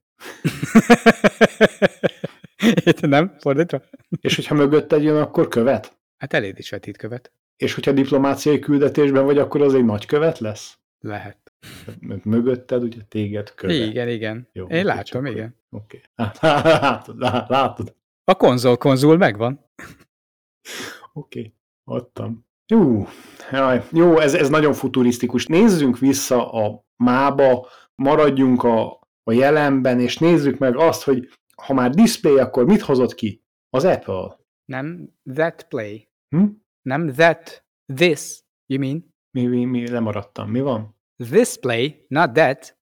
[3.01, 3.35] nem?
[3.39, 3.81] Fordítva?
[4.21, 5.97] És hogyha mögötted jön, akkor követ?
[6.17, 7.31] Hát eléd is vetít követ.
[7.57, 10.77] És hogyha diplomáciai küldetésben vagy, akkor az egy nagy követ lesz?
[10.99, 11.37] Lehet.
[12.23, 13.75] Mögötted ugye téged követ.
[13.75, 14.47] Igen, igen.
[14.53, 15.55] Jó, Én látom, igen.
[15.69, 16.01] Oké.
[16.15, 16.51] Okay.
[16.81, 17.95] látod, látod.
[18.23, 19.59] A konzol konzul megvan.
[21.13, 21.53] Oké, okay.
[21.83, 22.45] adtam.
[22.67, 23.07] Jó,
[23.51, 25.45] jaj, jó ez, ez nagyon futurisztikus.
[25.45, 31.29] Nézzünk vissza a mába, maradjunk a, a jelenben, és nézzük meg azt, hogy
[31.61, 33.43] ha már display, akkor mit hozott ki?
[33.69, 34.39] Az Apple.
[34.65, 36.09] Nem that play.
[36.35, 36.45] Hm?
[36.81, 37.65] Nem that,
[37.95, 39.13] this, you mean?
[39.31, 40.49] Mi, mi, mi lemaradtam.
[40.49, 40.95] Mi van?
[41.23, 42.77] This play, not that.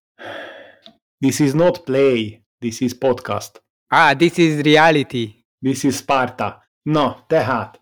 [1.17, 2.45] This is not play.
[2.59, 3.63] This is podcast.
[3.87, 5.45] Ah, this is reality.
[5.59, 6.63] This is Sparta.
[6.81, 7.81] Na, tehát.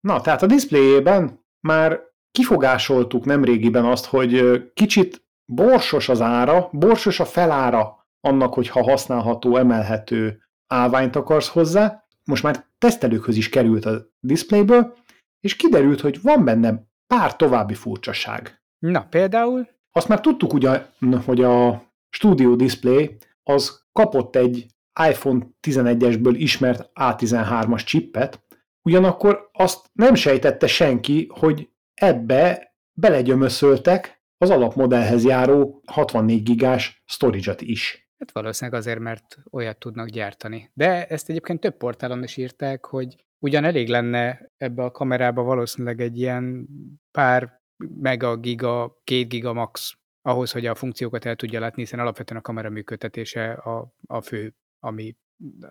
[0.00, 2.00] Na, tehát a displayében már
[2.30, 10.42] kifogásoltuk nemrégiben azt, hogy kicsit borsos az ára, borsos a felára annak, hogyha használható, emelhető
[10.66, 12.04] állványt akarsz hozzá.
[12.24, 14.96] Most már tesztelőkhöz is került a displayből,
[15.40, 18.62] és kiderült, hogy van benne pár további furcsaság.
[18.78, 19.68] Na, például?
[19.92, 20.86] Azt már tudtuk ugye,
[21.24, 24.66] hogy a Studio Display az kapott egy
[25.08, 28.42] iPhone 11-esből ismert A13-as chippet,
[28.82, 38.03] ugyanakkor azt nem sejtette senki, hogy ebbe belegyömöszöltek az alapmodellhez járó 64 gigás storage is.
[38.24, 40.70] Hát valószínűleg azért, mert olyat tudnak gyártani.
[40.74, 46.00] De ezt egyébként több portálon is írták, hogy ugyan elég lenne ebbe a kamerába valószínűleg
[46.00, 46.68] egy ilyen
[47.10, 47.60] pár
[48.00, 52.42] mega, giga, két giga max ahhoz, hogy a funkciókat el tudja látni, hiszen alapvetően a
[52.42, 55.16] kamera működtetése a, a fő, ami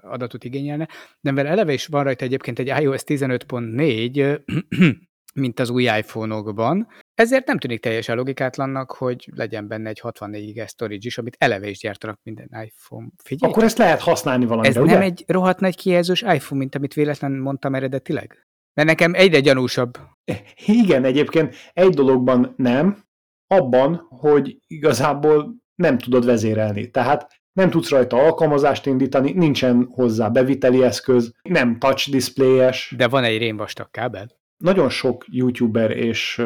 [0.02, 0.88] adatot igényelne.
[1.22, 4.44] De mivel eleve is van rajta egyébként egy iOS 15.4,
[5.42, 10.68] mint az új iPhone-okban, ezért nem tűnik teljesen logikátlannak, hogy legyen benne egy 64 GB
[10.68, 13.08] storage is, amit eleve is gyártanak minden iPhone.
[13.24, 13.52] Figyelj!
[13.52, 14.94] Akkor ezt lehet használni valamire, Ez ugye?
[14.94, 18.48] nem egy rohadt nagy kijelzős iPhone, mint amit véletlenül mondtam eredetileg?
[18.74, 19.98] Mert nekem egyre gyanúsabb.
[20.66, 23.04] Igen, egyébként egy dologban nem,
[23.48, 26.90] abban, hogy igazából nem tudod vezérelni.
[26.90, 32.94] Tehát nem tudsz rajta alkalmazást indítani, nincsen hozzá beviteli eszköz, nem touch displayes.
[32.98, 34.28] De van egy rémvastag kábel.
[34.58, 36.44] Nagyon sok youtuber és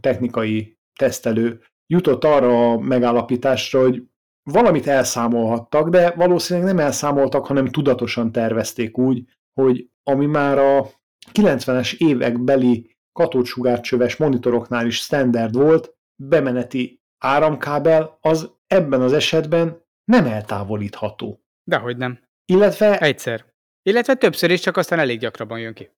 [0.00, 4.02] technikai tesztelő jutott arra a megállapításra, hogy
[4.50, 9.24] valamit elszámolhattak, de valószínűleg nem elszámoltak, hanem tudatosan tervezték úgy,
[9.60, 10.90] hogy ami már a
[11.32, 20.26] 90-es évek beli katócsugárcsöves monitoroknál is standard volt, bemeneti áramkábel, az ebben az esetben nem
[20.26, 21.40] eltávolítható.
[21.64, 22.20] Dehogy nem.
[22.44, 22.98] Illetve...
[22.98, 23.44] Egyszer.
[23.82, 25.90] Illetve többször is, csak aztán elég gyakrabban jön ki.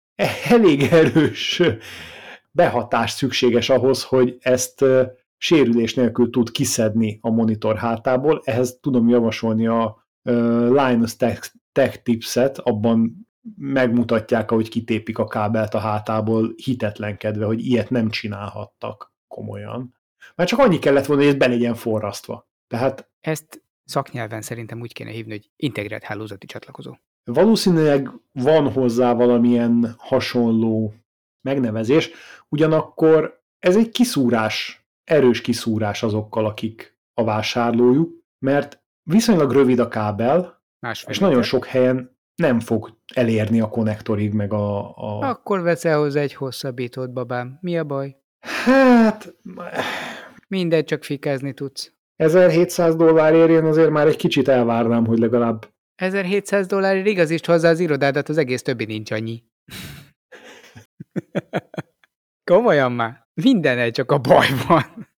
[0.48, 1.62] Elég erős
[2.50, 4.84] behatás szükséges ahhoz, hogy ezt
[5.36, 8.40] sérülés nélkül tud kiszedni a monitor hátából.
[8.44, 10.06] Ehhez tudom javasolni a
[10.68, 17.90] Linus Tech, Tech Tipset, abban megmutatják, ahogy kitépik a kábelt a hátából, hitetlenkedve, hogy ilyet
[17.90, 19.94] nem csinálhattak komolyan.
[20.34, 22.48] Már csak annyi kellett volna, hogy ez be legyen forrasztva.
[22.66, 26.94] Tehát ezt szaknyelven szerintem úgy kéne hívni, hogy integrált hálózati csatlakozó.
[27.32, 30.94] Valószínűleg van hozzá valamilyen hasonló
[31.40, 32.10] megnevezés,
[32.48, 40.62] ugyanakkor ez egy kiszúrás, erős kiszúrás azokkal, akik a vásárlójuk, mert viszonylag rövid a kábel,
[40.80, 44.96] Másfél és nagyon sok helyen nem fog elérni a konnektorig, meg a...
[44.96, 45.28] a...
[45.28, 47.58] Akkor veszel hozzá egy hosszabbítót, babám.
[47.60, 48.16] Mi a baj?
[48.64, 49.34] Hát...
[50.48, 51.92] Mindegy, csak fikázni tudsz.
[52.16, 55.68] 1700 dollárért én azért már egy kicsit elvárnám, hogy legalább...
[55.98, 59.42] 1700 dollárért igazítsd hozzá az irodádat, az egész többi nincs annyi.
[62.50, 63.26] Komolyan már.
[63.34, 65.08] Minden csak a baj van.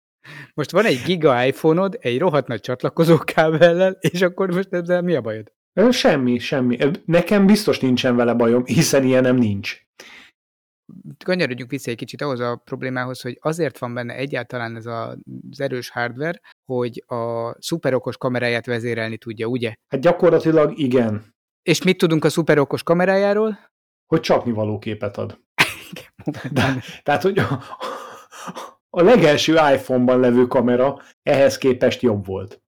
[0.53, 5.21] Most van egy giga iPhone-od, egy rohadt nagy csatlakozókábellel, és akkor most ezzel mi a
[5.21, 5.51] bajod?
[5.89, 6.77] Semmi, semmi.
[7.05, 9.77] Nekem biztos nincsen vele bajom, hiszen ilyenem nincs
[11.25, 15.17] kanyarodjunk vissza egy kicsit ahhoz a problémához, hogy azért van benne egyáltalán ez a
[15.51, 19.73] az erős hardware, hogy a szuperokos kameráját vezérelni tudja, ugye?
[19.87, 21.35] Hát gyakorlatilag igen.
[21.61, 23.59] És mit tudunk a szuperokos kamerájáról?
[24.05, 25.39] Hogy csapnivaló képet ad.
[26.51, 27.59] De, tehát, hogy a,
[28.89, 32.61] a legelső iPhone-ban levő kamera ehhez képest jobb volt.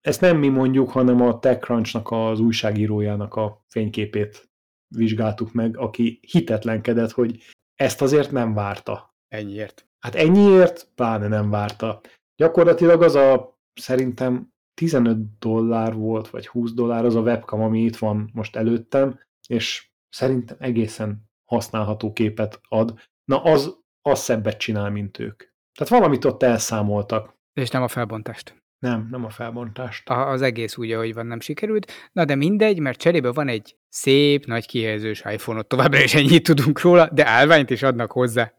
[0.00, 4.50] Ezt nem mi mondjuk, hanem a TechCrunch-nak az újságírójának a fényképét
[4.88, 7.42] vizsgáltuk meg, aki hitetlenkedett, hogy
[7.74, 9.14] ezt azért nem várta.
[9.28, 9.88] Ennyiért.
[9.98, 12.00] Hát ennyiért pláne nem várta.
[12.36, 17.96] Gyakorlatilag az a szerintem 15 dollár volt, vagy 20 dollár az a webcam, ami itt
[17.96, 23.00] van most előttem, és szerintem egészen használható képet ad.
[23.24, 25.42] Na az, az szebbet csinál, mint ők.
[25.78, 27.34] Tehát valamit ott elszámoltak.
[27.52, 28.62] És nem a felbontást.
[28.78, 30.08] Nem, nem a felbontást.
[30.08, 31.92] A- Az egész úgy, ahogy van, nem sikerült.
[32.12, 36.80] Na de mindegy, mert cserébe van egy szép, nagy kihelyezős iPhone-ot, továbbra is ennyit tudunk
[36.80, 38.52] róla, de állványt is adnak hozzá.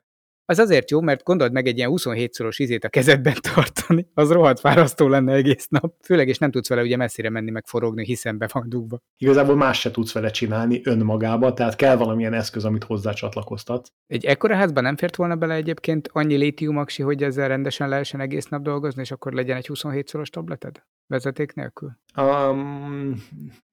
[0.49, 4.59] Az azért jó, mert gondold meg egy ilyen 27-szoros izét a kezedben tartani, az rohadt
[4.59, 5.95] fárasztó lenne egész nap.
[6.03, 8.99] Főleg, és nem tudsz vele ugye messzire menni, meg forogni, hiszen be van dugva.
[9.17, 13.91] Igazából más se tudsz vele csinálni önmagába, tehát kell valamilyen eszköz, amit hozzá csatlakoztat.
[14.07, 18.47] Egy ekkora házban nem fért volna bele egyébként annyi létiumaksi, hogy ezzel rendesen lehessen egész
[18.47, 20.83] nap dolgozni, és akkor legyen egy 27-szoros tableted?
[21.07, 21.97] Vezeték nélkül?
[22.17, 23.23] Um,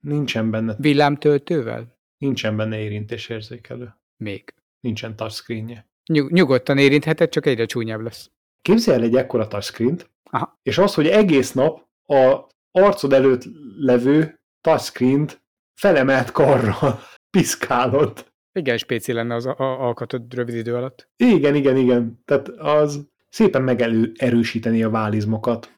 [0.00, 1.96] nincsen benne, Villámtöltővel?
[2.18, 3.94] nincsen benne érintésérzékelő.
[4.16, 4.54] Még.
[4.80, 5.87] Nincsen touchscreenje.
[6.12, 8.30] Nyug- nyugodtan érintheted, csak egyre csúnyább lesz.
[8.62, 10.58] Képzelj el egy ekkora touchscreen Aha.
[10.62, 13.42] és az, hogy egész nap a arcod előtt
[13.76, 15.42] levő touchscreen-t
[15.80, 17.00] felemelt karral
[17.36, 18.32] piszkálod.
[18.58, 21.08] Igen, spéci lenne az alkatod rövid idő alatt.
[21.16, 22.22] Igen, igen, igen.
[22.24, 25.72] Tehát az szépen megelő erősíteni a válizmokat.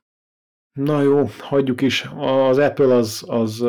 [0.73, 2.09] Na jó, hagyjuk is.
[2.17, 3.65] Az Apple az, az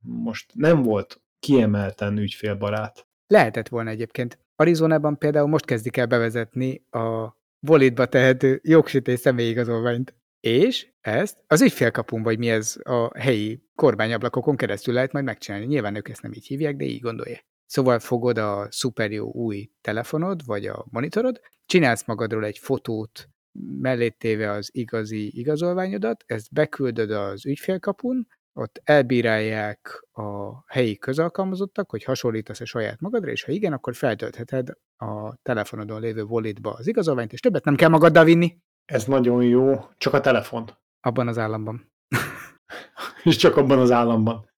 [0.00, 3.06] most nem volt kiemelten ügyfélbarát.
[3.26, 4.38] Lehetett volna egyébként.
[4.56, 10.14] Arizonában például most kezdik el bevezetni a bolitba tehető jogsítés személyigazolványt.
[10.40, 15.66] És ezt az ügyfélkapun, vagy mi ez a helyi kormányablakokon keresztül lehet majd megcsinálni.
[15.66, 17.38] Nyilván ők ezt nem így hívják, de így gondolja.
[17.66, 23.28] Szóval fogod a szuper jó új telefonod, vagy a monitorod, csinálsz magadról egy fotót,
[23.80, 32.04] mellé téve az igazi igazolványodat, ezt beküldöd az ügyfélkapun, ott elbírálják a helyi közalkalmazottak, hogy
[32.04, 37.40] hasonlítasz-e saját magadra, és ha igen, akkor feltöltheted a telefonodon lévő walletba az igazolványt, és
[37.40, 40.70] többet nem kell magaddal vinni Ez nagyon jó, csak a telefon.
[41.00, 41.92] abban az államban.
[43.24, 44.50] És csak abban az államban.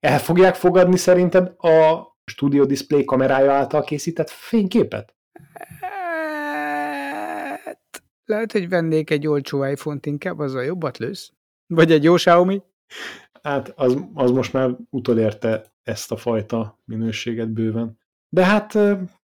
[0.00, 5.14] El fogják fogadni szerinted a Studio Display kamerája által készített fényképet?
[5.80, 11.32] Hát, lehet, hogy vennék egy olcsó iPhone-t inkább, azzal jobbat lősz.
[11.66, 12.62] Vagy egy jó Xiaomi.
[13.42, 17.98] Hát az, az most már utolérte ezt a fajta minőséget bőven.
[18.28, 18.78] De hát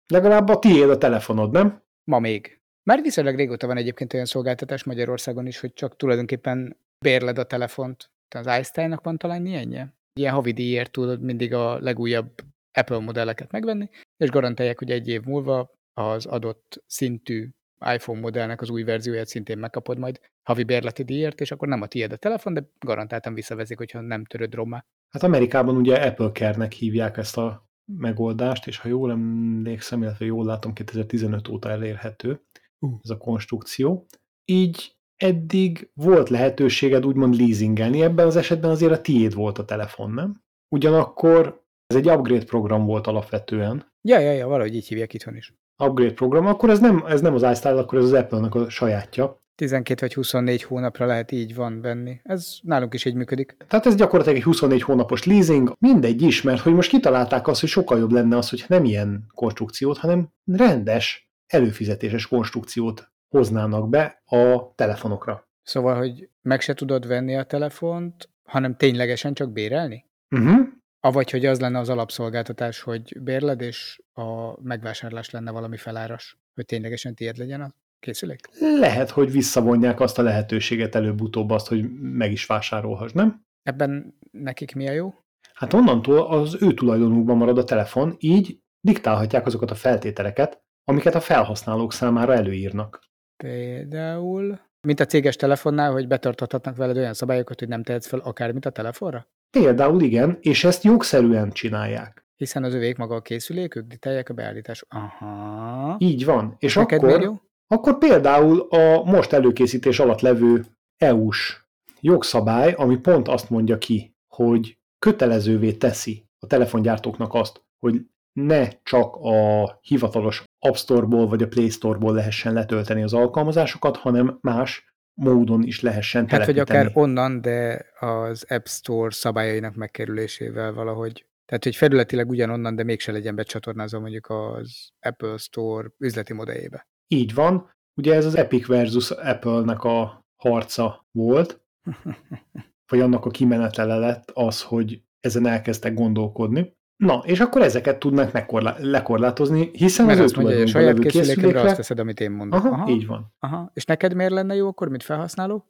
[0.07, 1.81] legalább a tiéd a telefonod, nem?
[2.03, 2.61] Ma még.
[2.83, 8.11] Már viszonylag régóta van egyébként olyan szolgáltatás Magyarországon is, hogy csak tulajdonképpen bérled a telefont.
[8.27, 9.95] Te az iStyle-nak van talán ilyenje?
[10.19, 12.31] Ilyen havi díjért tudod mindig a legújabb
[12.71, 17.49] Apple modelleket megvenni, és garantálják, hogy egy év múlva az adott szintű
[17.93, 21.87] iPhone modellnek az új verzióját szintén megkapod majd havi bérleti díjért, és akkor nem a
[21.87, 24.85] tiéd a telefon, de garantáltan visszavezik, hogyha nem töröd rommá.
[25.09, 30.45] Hát Amerikában ugye Apple Care-nek hívják ezt a megoldást, és ha jól emlékszem, illetve jól
[30.45, 32.41] látom, 2015 óta elérhető
[32.79, 32.99] Uh.
[33.03, 34.05] ez a konstrukció.
[34.45, 40.11] Így eddig volt lehetőséged úgymond leasingelni, ebben az esetben azért a tiéd volt a telefon,
[40.11, 40.41] nem?
[40.75, 45.53] Ugyanakkor ez egy upgrade program volt alapvetően, Ja, ja, ja, valahogy így hívják itthon is.
[45.77, 49.41] Upgrade program, akkor ez nem, ez nem az iStyle, akkor ez az Apple-nek a sajátja.
[49.55, 52.19] 12 vagy 24 hónapra lehet így van venni.
[52.23, 53.57] Ez nálunk is így működik.
[53.67, 57.69] Tehát ez gyakorlatilag egy 24 hónapos leasing, mindegy is, mert hogy most kitalálták azt, hogy
[57.69, 64.73] sokkal jobb lenne az, hogy nem ilyen konstrukciót, hanem rendes, előfizetéses konstrukciót hoznának be a
[64.75, 65.47] telefonokra.
[65.63, 70.05] Szóval, hogy meg se tudod venni a telefont, hanem ténylegesen csak bérelni?
[70.29, 70.67] Uh-huh.
[71.07, 76.65] Avagy, hogy az lenne az alapszolgáltatás, hogy bérled, és a megvásárlás lenne valami feláras, hogy
[76.65, 78.39] ténylegesen tiéd legyen a készülék?
[78.79, 83.45] Lehet, hogy visszavonják azt a lehetőséget előbb-utóbb azt, hogy meg is vásárolhass, nem?
[83.63, 85.13] Ebben nekik mi a jó?
[85.53, 91.19] Hát onnantól az ő tulajdonukban marad a telefon, így diktálhatják azokat a feltételeket, amiket a
[91.19, 92.99] felhasználók számára előírnak.
[93.43, 98.65] Például, mint a céges telefonnál, hogy betartathatnak veled olyan szabályokat, hogy nem tehetsz fel akármit
[98.65, 99.27] a telefonra?
[99.49, 102.25] Például igen, és ezt jogszerűen csinálják.
[102.35, 104.83] Hiszen az övék maga a készülék, ők diktálják a beállítás.
[104.87, 105.95] Aha.
[105.99, 106.55] Így van.
[106.59, 107.41] És Neked akkor, jó?
[107.67, 110.65] akkor például a most előkészítés alatt levő
[110.97, 111.65] EU-s
[112.01, 119.15] jogszabály, ami pont azt mondja ki, hogy kötelezővé teszi a telefongyártóknak azt, hogy ne csak
[119.15, 124.86] a hivatalos App Store-ból vagy a Play Store-ból lehessen letölteni az alkalmazásokat, hanem más
[125.17, 131.25] módon is lehessen Hát, vagy akár onnan, de az App Store szabályainak megkerülésével valahogy.
[131.45, 136.87] Tehát, hogy felületileg ugyanonnan, de mégse legyen becsatornázva mondjuk az Apple Store üzleti modelljébe.
[137.07, 137.71] Így van.
[137.95, 141.61] Ugye ez az Epic versus Apple-nek a harca volt,
[142.91, 146.76] vagy annak a kimenetele lett az, hogy ezen elkezdtek gondolkodni.
[146.97, 150.99] Na, és akkor ezeket tudnak megkorlá- lekorlátozni, hiszen Mert az azt mondja, hogy a saját
[150.99, 152.59] készülékemre azt teszed, amit én mondok.
[152.65, 153.33] Aha, Aha, így van.
[153.39, 153.71] Aha.
[153.73, 155.65] És neked miért lenne jó akkor, mint felhasználó?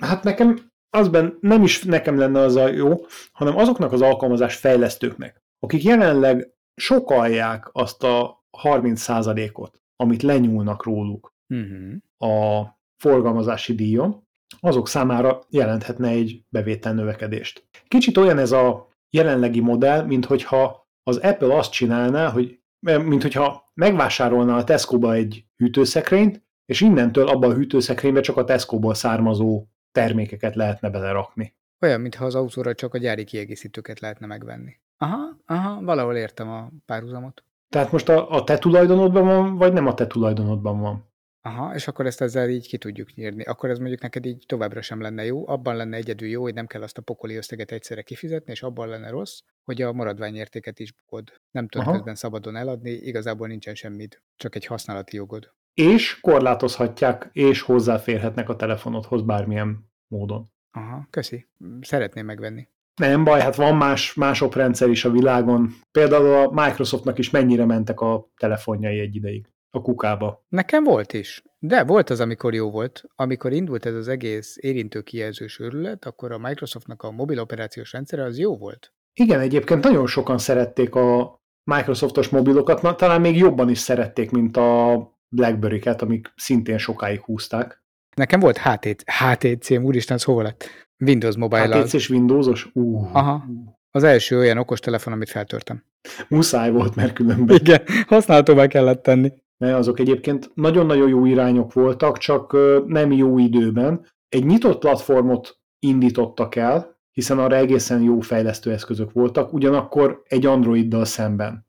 [0.00, 0.58] Hát nekem
[0.90, 2.94] azben nem is nekem lenne az a jó,
[3.32, 12.30] hanem azoknak az alkalmazás fejlesztőknek, akik jelenleg sokalják azt a 30%-ot, amit lenyúlnak róluk Uh-huh.
[12.32, 12.66] a
[13.02, 14.26] forgalmazási díjon,
[14.60, 17.66] azok számára jelenthetne egy bevétel növekedést.
[17.88, 23.70] Kicsit olyan ez a jelenlegi modell, mint hogyha az Apple azt csinálná, hogy mint hogyha
[23.74, 30.54] megvásárolna a Tesco-ba egy hűtőszekrényt, és innentől abba a hűtőszekrénybe csak a Tesco-ból származó termékeket
[30.54, 31.56] lehetne belerakni.
[31.80, 34.80] Olyan, mintha az autóra csak a gyári kiegészítőket lehetne megvenni.
[34.96, 37.44] Aha, aha, valahol értem a párhuzamot.
[37.68, 41.12] Tehát most a, a te tulajdonodban van, vagy nem a te tulajdonodban van?
[41.46, 43.42] Aha, és akkor ezt ezzel így ki tudjuk nyírni.
[43.42, 45.48] Akkor ez mondjuk neked így továbbra sem lenne jó.
[45.48, 48.88] Abban lenne egyedül jó, hogy nem kell azt a pokoli összeget egyszerre kifizetni, és abban
[48.88, 51.32] lenne rossz, hogy a maradványértéket is bukod.
[51.50, 51.96] Nem tudod Aha.
[51.96, 55.54] közben szabadon eladni, igazából nincsen semmit, csak egy használati jogod.
[55.74, 60.52] És korlátozhatják, és hozzáférhetnek a telefonodhoz bármilyen módon.
[60.70, 61.48] Aha, köszi.
[61.80, 62.68] Szeretném megvenni.
[63.00, 65.74] Nem baj, hát van más, más oprendszer is a világon.
[65.90, 70.44] Például a Microsoftnak is mennyire mentek a telefonjai egy ideig a kukába.
[70.48, 71.42] Nekem volt is.
[71.58, 73.04] De volt az, amikor jó volt.
[73.14, 78.24] Amikor indult ez az egész érintő kijelzős őrület, akkor a Microsoftnak a mobil operációs rendszere
[78.24, 78.92] az jó volt.
[79.14, 84.98] Igen, egyébként nagyon sokan szerették a Microsoftos mobilokat, talán még jobban is szerették, mint a
[85.28, 87.82] Blackberry-ket, amik szintén sokáig húzták.
[88.16, 90.64] Nekem volt HTC, HTC-m, úristen, az hova lett?
[91.04, 92.70] Windows mobile HTC és Windowsos?
[92.72, 93.44] Uh, Aha.
[93.90, 95.84] Az első olyan okostelefon, amit feltörtem.
[96.28, 97.56] Muszáj volt, mert különben.
[97.56, 99.32] Igen, használhatóvá kellett tenni.
[99.58, 104.06] Mert azok egyébként nagyon-nagyon jó irányok voltak, csak nem jó időben.
[104.28, 111.04] Egy nyitott platformot indítottak el, hiszen arra egészen jó fejlesztő eszközök voltak, ugyanakkor egy Androiddal
[111.04, 111.66] szemben,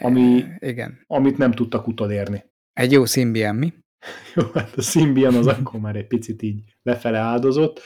[0.00, 0.98] Ami- Igen.
[1.06, 2.44] amit nem tudtak utolérni.
[2.72, 3.72] Egy jó Symbian, mi?
[4.34, 7.80] Jó, hát a Symbian az akkor már egy picit így lefele áldozott.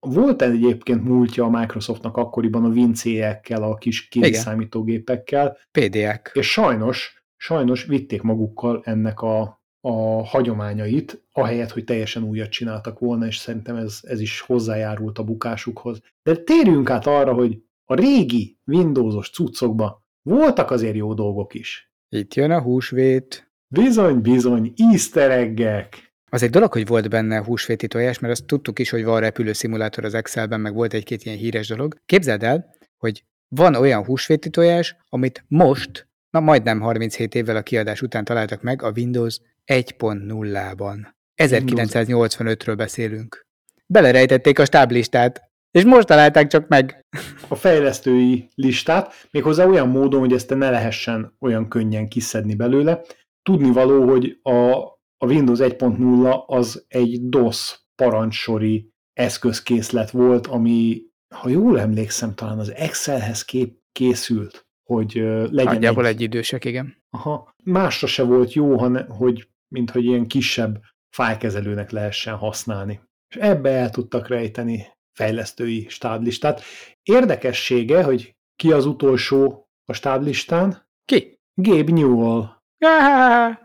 [0.00, 6.30] Volt egyébként múltja a Microsoftnak akkoriban a WinCE-ekkel, a kis kéziszámítógépekkel, PDA-k.
[6.34, 13.26] és sajnos, sajnos vitték magukkal ennek a, a hagyományait, ahelyett, hogy teljesen újat csináltak volna,
[13.26, 16.00] és szerintem ez, ez is hozzájárult a bukásukhoz.
[16.22, 21.92] De térjünk át arra, hogy a régi Windowsos cuccokban voltak azért jó dolgok is.
[22.08, 23.52] Itt jön a húsvét.
[23.74, 26.12] Bizony, bizony, easter eggek.
[26.30, 30.04] Az egy dolog, hogy volt benne húsvéti tojás, mert azt tudtuk is, hogy van repülőszimulátor
[30.04, 32.00] az Excelben, meg volt egy-két ilyen híres dolog.
[32.06, 38.02] Képzeld el, hogy van olyan húsvéti tojás, amit most, na majdnem 37 évvel a kiadás
[38.02, 40.96] után találtak meg a Windows 1.0-ban.
[41.36, 43.46] 1985-ről beszélünk.
[43.86, 47.06] Belerejtették a stáblistát, és most találták csak meg.
[47.48, 53.00] a fejlesztői listát, méghozzá olyan módon, hogy ezt ne lehessen olyan könnyen kiszedni belőle.
[53.42, 54.72] Tudni való, hogy a,
[55.16, 61.02] a Windows 1.0 az egy DOS parancsori eszközkészlet volt, ami,
[61.34, 65.12] ha jól emlékszem, talán az Excelhez kép készült, hogy
[65.50, 66.96] legyen Nagyjából egy, egy idősek, igen.
[67.10, 73.00] Aha, másra se volt jó, hanem, hogy, mint hogy ilyen kisebb fájkezelőnek lehessen használni.
[73.28, 76.62] És ebbe el tudtak rejteni fejlesztői stáblistát.
[77.02, 80.88] Érdekessége, hogy ki az utolsó a stáblistán?
[81.04, 81.38] Ki?
[81.54, 82.57] Gabe Newell.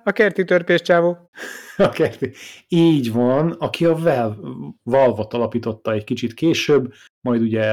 [0.03, 1.30] A kerti törpés csávó.
[1.78, 2.09] Okay.
[2.68, 3.95] Így van, aki a
[4.84, 7.66] Valve-ot alapította egy kicsit később, majd ugye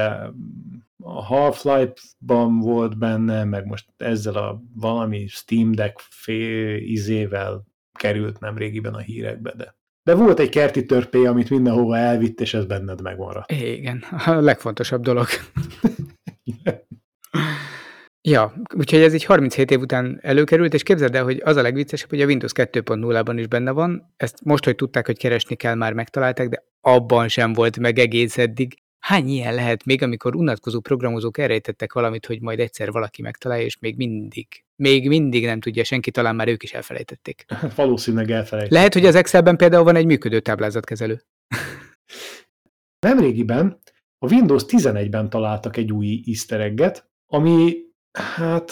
[1.03, 7.63] a Half-Life-ban volt benne, meg most ezzel a valami Steam Deck fél izével
[7.99, 12.53] került nem régiben a hírekbe, de de volt egy kerti törpé, amit mindenhova elvitt, és
[12.53, 13.51] ez benned megmaradt.
[13.51, 15.27] Igen, a legfontosabb dolog.
[18.23, 22.09] Ja, úgyhogy ez így 37 év után előkerült, és képzeld el, hogy az a legviccesebb,
[22.09, 24.13] hogy a Windows 2.0-ban is benne van.
[24.17, 28.37] Ezt most, hogy tudták, hogy keresni kell, már megtalálták, de abban sem volt meg egész
[28.37, 28.79] eddig.
[28.99, 33.77] Hány ilyen lehet még, amikor unatkozó programozók elrejtettek valamit, hogy majd egyszer valaki megtalálja, és
[33.79, 37.45] még mindig, még mindig nem tudja senki, talán már ők is elfelejtették.
[37.75, 38.77] Valószínűleg elfelejtették.
[38.77, 41.21] Lehet, hogy az Excelben például van egy működő táblázatkezelő.
[42.99, 43.79] Nemrégiben
[44.19, 47.73] a Windows 11-ben találtak egy új easter egget, ami,
[48.11, 48.71] hát,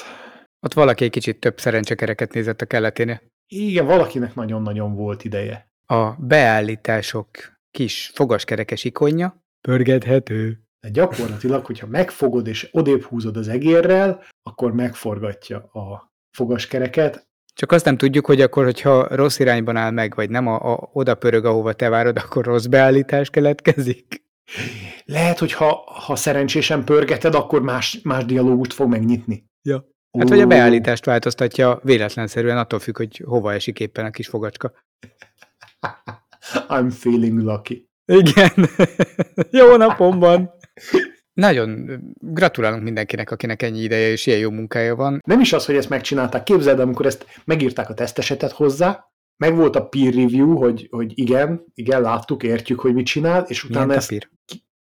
[0.61, 3.21] Ott valaki egy kicsit több szerencsekereket nézett a kelleténél.
[3.47, 5.67] Igen, valakinek nagyon-nagyon volt ideje.
[5.85, 7.27] A beállítások
[7.71, 10.63] kis fogaskerekes ikonja pörgethető.
[10.79, 17.27] De gyakorlatilag, hogyha megfogod és odébb húzod az egérrel, akkor megforgatja a fogaskereket.
[17.53, 20.89] Csak azt nem tudjuk, hogy akkor, hogyha rossz irányban áll meg, vagy nem a, a,
[20.93, 24.23] oda pörög, ahova te várod, akkor rossz beállítás keletkezik.
[25.05, 29.45] Lehet, hogy ha, ha szerencsésen pörgeted, akkor más, más dialógust fog megnyitni.
[29.61, 29.85] Ja.
[30.17, 34.71] Hát, hogy a beállítást változtatja véletlenszerűen, attól függ, hogy hova esik éppen a kis fogacska.
[36.69, 37.89] I'm feeling lucky.
[38.05, 38.69] Igen.
[39.61, 40.51] jó napomban.
[41.33, 45.21] Nagyon gratulálunk mindenkinek, akinek ennyi ideje és ilyen jó munkája van.
[45.25, 46.43] Nem is az, hogy ezt megcsinálták.
[46.43, 51.65] Képzeld, amikor ezt megírták a tesztesetet hozzá, meg volt a peer review, hogy, hogy igen,
[51.73, 54.09] igen, láttuk, értjük, hogy mit csinál, és utána Milyen ezt...
[54.09, 54.29] tapír?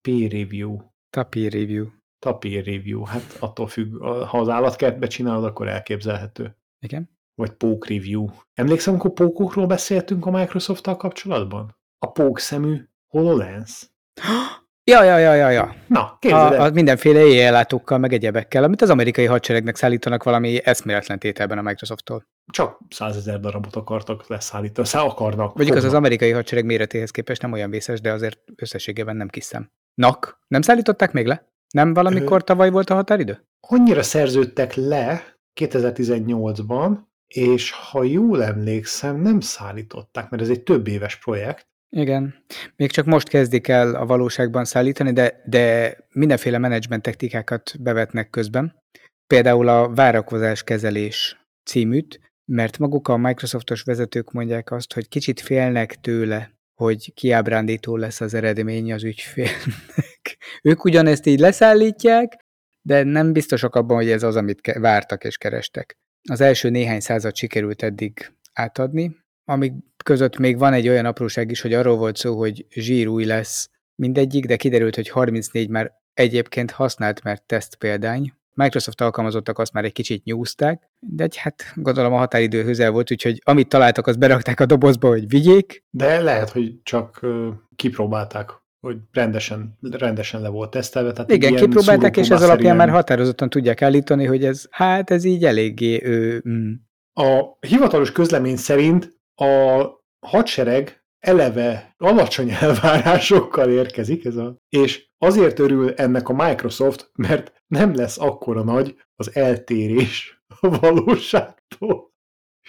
[0.01, 0.77] Peer review.
[1.09, 1.85] Tapír review.
[2.19, 3.03] Tapír review.
[3.03, 6.57] Hát attól függ, ha az állatkertbe csinálod, akkor elképzelhető.
[6.79, 7.09] Igen.
[7.35, 8.27] Vagy poke review.
[8.53, 11.77] Emlékszem, amikor pókokról beszéltünk a Microsoft-tal kapcsolatban?
[11.99, 13.89] A pók szemű HoloLens.
[14.85, 15.75] Ja, ja, ja, ja, ja.
[15.87, 16.61] Na, képzeld el.
[16.61, 21.61] A, a mindenféle éjjellátókkal, meg egyebekkel, amit az amerikai hadseregnek szállítanak valami eszméletlen tételben a
[21.61, 22.27] Microsofttól.
[22.51, 25.53] Csak százezer darabot akartak leszállítani, szá akarnak.
[25.53, 25.99] Vagy igaz, az fognak.
[25.99, 29.71] amerikai hadsereg méretéhez képest nem olyan vészes, de azért összességében nem kis szem.
[29.93, 31.51] Nak, nem szállították még le?
[31.69, 33.47] Nem valamikor tavaly volt a határidő?
[33.59, 41.15] Annyira szerződtek le 2018-ban, és ha jól emlékszem, nem szállították, mert ez egy több éves
[41.15, 41.67] projekt.
[41.89, 42.35] Igen.
[42.75, 48.81] Még csak most kezdik el a valóságban szállítani, de, de mindenféle menedzsment technikákat bevetnek közben.
[49.27, 55.95] Például a várakozás kezelés címűt, mert maguk a Microsoftos vezetők mondják azt, hogy kicsit félnek
[55.95, 60.37] tőle, hogy kiábrándító lesz az eredmény az ügyfélnek.
[60.63, 62.45] ők ugyanezt így leszállítják,
[62.81, 65.97] de nem biztosak abban, hogy ez az, amit vártak és kerestek.
[66.29, 69.73] Az első néhány század sikerült eddig átadni, amik
[70.03, 74.45] között még van egy olyan apróság is, hogy arról volt szó, hogy zsírúj lesz mindegyik,
[74.45, 78.33] de kiderült, hogy 34 már egyébként használt, mert teszt példány.
[78.53, 83.11] Microsoft alkalmazottak azt már egy kicsit nyúzták, de egy, hát gondolom a határidő közel volt,
[83.11, 85.83] úgyhogy amit találtak, azt berakták a dobozba, hogy vigyék.
[85.89, 88.49] De lehet, hogy csak ö, kipróbálták,
[88.79, 91.11] hogy rendesen, rendesen le volt tesztelve.
[91.11, 95.45] Tehát Igen, kipróbálták, és ez alapján már határozottan tudják állítani, hogy ez, hát ez így
[95.45, 96.71] eléggé, ő, mm,
[97.13, 99.85] A hivatalos közlemény szerint a
[100.19, 107.95] hadsereg eleve alacsony elvárásokkal érkezik, ez a, és azért örül ennek a Microsoft, mert nem
[107.95, 112.11] lesz akkora nagy az eltérés a valóságtól.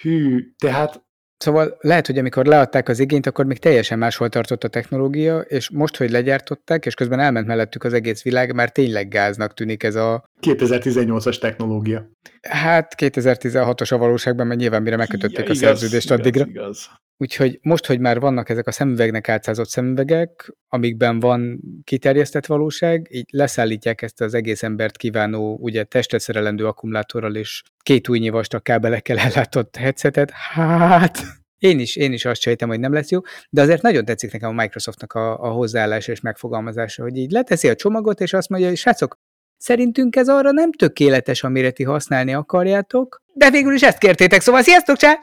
[0.01, 1.03] Hű, tehát
[1.37, 5.69] Szóval lehet, hogy amikor leadták az igényt, akkor még teljesen máshol tartott a technológia, és
[5.69, 9.95] most, hogy legyártották, és közben elment mellettük az egész világ, már tényleg gáznak tűnik ez
[9.95, 12.09] a, 2018-as technológia.
[12.41, 16.45] hát 2016-os a valóságban, mert nyilván mire megkötötték Ja, a szerződést igaz, addigra.
[16.45, 16.89] Igaz.
[17.17, 23.25] Úgyhogy most, hogy már vannak ezek a szemüvegnek átszázott szemüvegek, amikben van kiterjesztett valóság, így
[23.31, 29.17] leszállítják ezt az egész embert kívánó, ugye testre szerelendő akkumulátorral és két újnyi vastag kábelekkel
[29.27, 30.31] ellátott headsetet.
[30.31, 31.17] Hát,
[31.57, 34.49] én is, én is azt sejtem, hogy nem lesz jó, de azért nagyon tetszik nekem
[34.49, 38.67] a Microsoftnak a, a hozzáállása és megfogalmazása, hogy így leteszi a csomagot, és azt mondja,
[38.67, 39.17] hogy srácok,
[39.57, 44.61] szerintünk ez arra nem tökéletes, amire ti használni akarjátok, de végül is ezt kértétek, szóval
[44.61, 45.19] sziasztok, csá!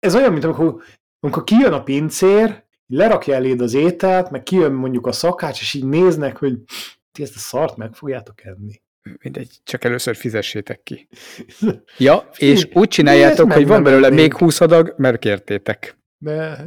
[0.00, 0.82] Ez olyan, mint amikor,
[1.20, 5.84] amikor kijön a pincér, lerakja eléd az ételt, meg kijön mondjuk a szakács, és így
[5.84, 6.58] néznek, hogy
[7.12, 8.80] ti ezt a szart meg fogjátok enni.
[9.22, 11.08] Mindegy, csak először fizessétek ki.
[11.98, 15.98] Ja, és úgy csináljátok, hogy van belőle még 20 adag, mert kértétek.
[16.18, 16.66] De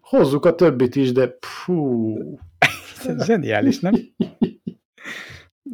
[0.00, 2.16] hozzuk a többit is, de fú.
[3.26, 3.94] Zseniális, nem?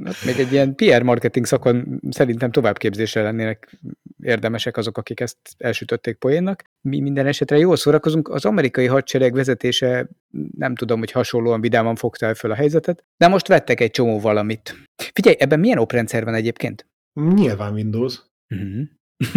[0.04, 3.78] Hát még egy ilyen PR marketing szakon szerintem továbbképzésre lennének
[4.22, 6.64] érdemesek azok, akik ezt elsütötték poénnak.
[6.80, 8.28] Mi minden esetre jól szórakozunk.
[8.28, 10.08] Az amerikai hadsereg vezetése
[10.56, 14.20] nem tudom, hogy hasonlóan vidáman fogta el föl a helyzetet, de most vettek egy csomó
[14.20, 14.76] valamit.
[15.12, 16.86] Figyelj, ebben milyen oprendszer van egyébként?
[17.34, 18.20] Nyilván Windows.
[18.46, 18.82] Mhm.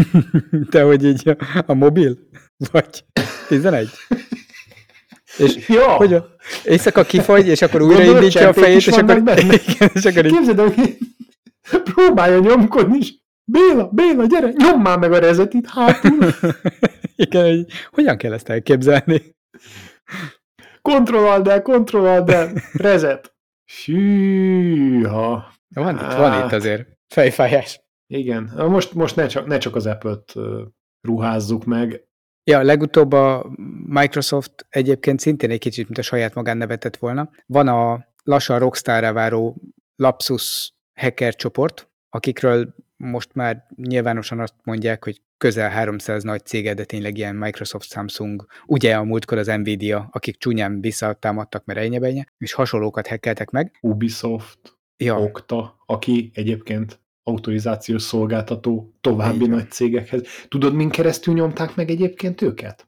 [0.72, 2.18] Te hogy így a, a mobil?
[2.72, 3.06] Vagy
[3.48, 3.90] 11?
[5.38, 10.06] És Ja, hogy a, éjszaka kifagy, és akkor újraindítja a fejét, és akkor, igen, és
[10.06, 10.98] akkor így, képzeld el, hogy
[11.84, 13.14] próbálja nyomkodni, és
[13.52, 16.30] Béla, Béla, gyere, nyom már meg a rezetit hátul.
[17.16, 19.36] igen, hogy hogyan kell ezt elképzelni?
[20.82, 23.36] Kontrollald el, kontrollald el, rezet.
[23.86, 25.54] Hűha.
[25.76, 26.46] Van itt, van Hát.
[26.46, 27.82] itt azért fejfájás.
[28.14, 30.34] Igen, most, most ne, csak, ne csak az Apple-t
[31.08, 32.04] ruházzuk meg.
[32.44, 33.52] Ja, legutóbb a
[33.86, 37.30] Microsoft egyébként szintén egy kicsit, mint a saját magán nevetett volna.
[37.46, 39.62] Van a lassan rockstarra váró
[39.96, 46.84] Lapsus hacker csoport, akikről most már nyilvánosan azt mondják, hogy közel 300 nagy céget, de
[46.84, 52.54] tényleg ilyen Microsoft, Samsung, ugye a múltkor az Nvidia, akik csúnyán visszatámadtak, mert ennyi és
[52.54, 53.78] hasonlókat hekkeltek meg.
[53.82, 55.20] Ubisoft, ja.
[55.20, 59.50] Okta, aki egyébként autorizációs szolgáltató további Igen.
[59.50, 60.22] nagy cégekhez.
[60.48, 62.88] Tudod, min keresztül nyomták meg egyébként őket?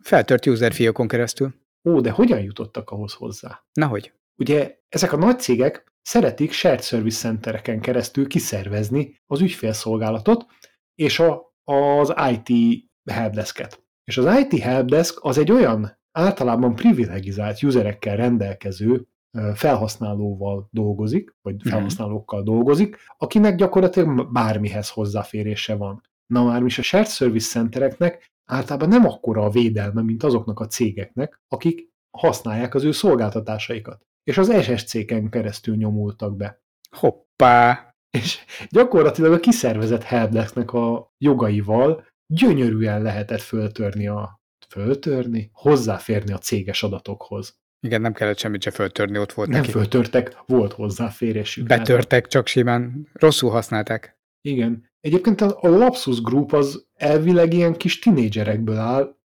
[0.00, 1.54] Feltört user fiókon keresztül.
[1.88, 3.64] Ó, de hogyan jutottak ahhoz hozzá?
[3.72, 4.12] Nahogy?
[4.36, 10.46] Ugye ezek a nagy cégek szeretik shared service centereken keresztül kiszervezni az ügyfélszolgálatot
[10.94, 12.78] és a, az IT
[13.10, 13.84] helpdesket.
[14.04, 19.06] És az IT helpdesk az egy olyan általában privilegizált userekkel rendelkező
[19.54, 21.68] felhasználóval dolgozik, vagy mhm.
[21.68, 26.00] felhasználókkal dolgozik, akinek gyakorlatilag bármihez hozzáférése van.
[26.26, 30.66] Na már is a shared service centereknek általában nem akkora a védelme, mint azoknak a
[30.66, 34.06] cégeknek, akik használják az ő szolgáltatásaikat.
[34.24, 36.62] És az SSC-ken keresztül nyomultak be.
[36.90, 37.94] Hoppá!
[38.10, 46.82] És gyakorlatilag a kiszervezett helpdesknek a jogaival gyönyörűen lehetett föltörni a föltörni, hozzáférni a céges
[46.82, 47.58] adatokhoz.
[47.80, 49.70] Igen, nem kellett semmit se föltörni, ott volt Nem neki.
[49.70, 51.66] föltörtek, volt hozzáférésük.
[51.66, 54.18] Betörtek, csak simán rosszul használták.
[54.40, 54.90] Igen.
[55.00, 59.16] Egyébként a, Lapsus Group az elvileg ilyen kis tinédzserekből áll,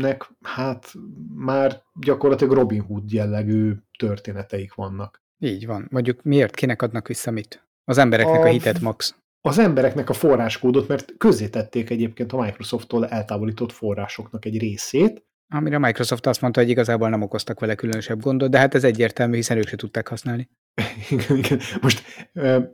[0.00, 0.92] akiknek hát
[1.34, 5.22] már gyakorlatilag Robin Hood jellegű történeteik vannak.
[5.38, 5.86] Így van.
[5.90, 6.54] Mondjuk miért?
[6.54, 7.68] Kinek adnak vissza mit?
[7.84, 9.14] Az embereknek a, a hitet max.
[9.40, 15.78] Az embereknek a forráskódot, mert közzétették egyébként a Microsofttól eltávolított forrásoknak egy részét, Amire a
[15.78, 19.56] Microsoft azt mondta, hogy igazából nem okoztak vele különösebb gondot, de hát ez egyértelmű, hiszen
[19.56, 20.48] ők se tudták használni.
[21.10, 21.60] igen, igen.
[21.80, 22.02] Most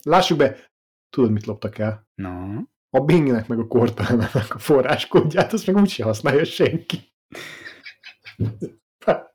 [0.02, 0.56] lássuk be,
[1.10, 2.08] tudod, mit loptak el?
[2.14, 2.30] No.
[2.90, 7.15] A Bingnek meg a Cortana-nak a forráskódját, azt meg úgyse használja senki.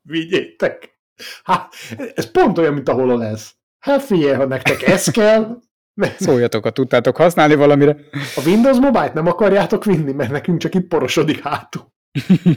[0.02, 1.00] Vigyétek!
[1.44, 1.74] Hát,
[2.16, 3.56] ez pont olyan, mint ahol lesz.
[3.80, 5.62] Hát figyelj, ha nektek ez kell,
[6.02, 7.98] Szóljatok, ha tudtátok használni valamire.
[8.12, 11.94] A Windows Mobile-t nem akarjátok vinni, mert nekünk csak itt porosodik hátul.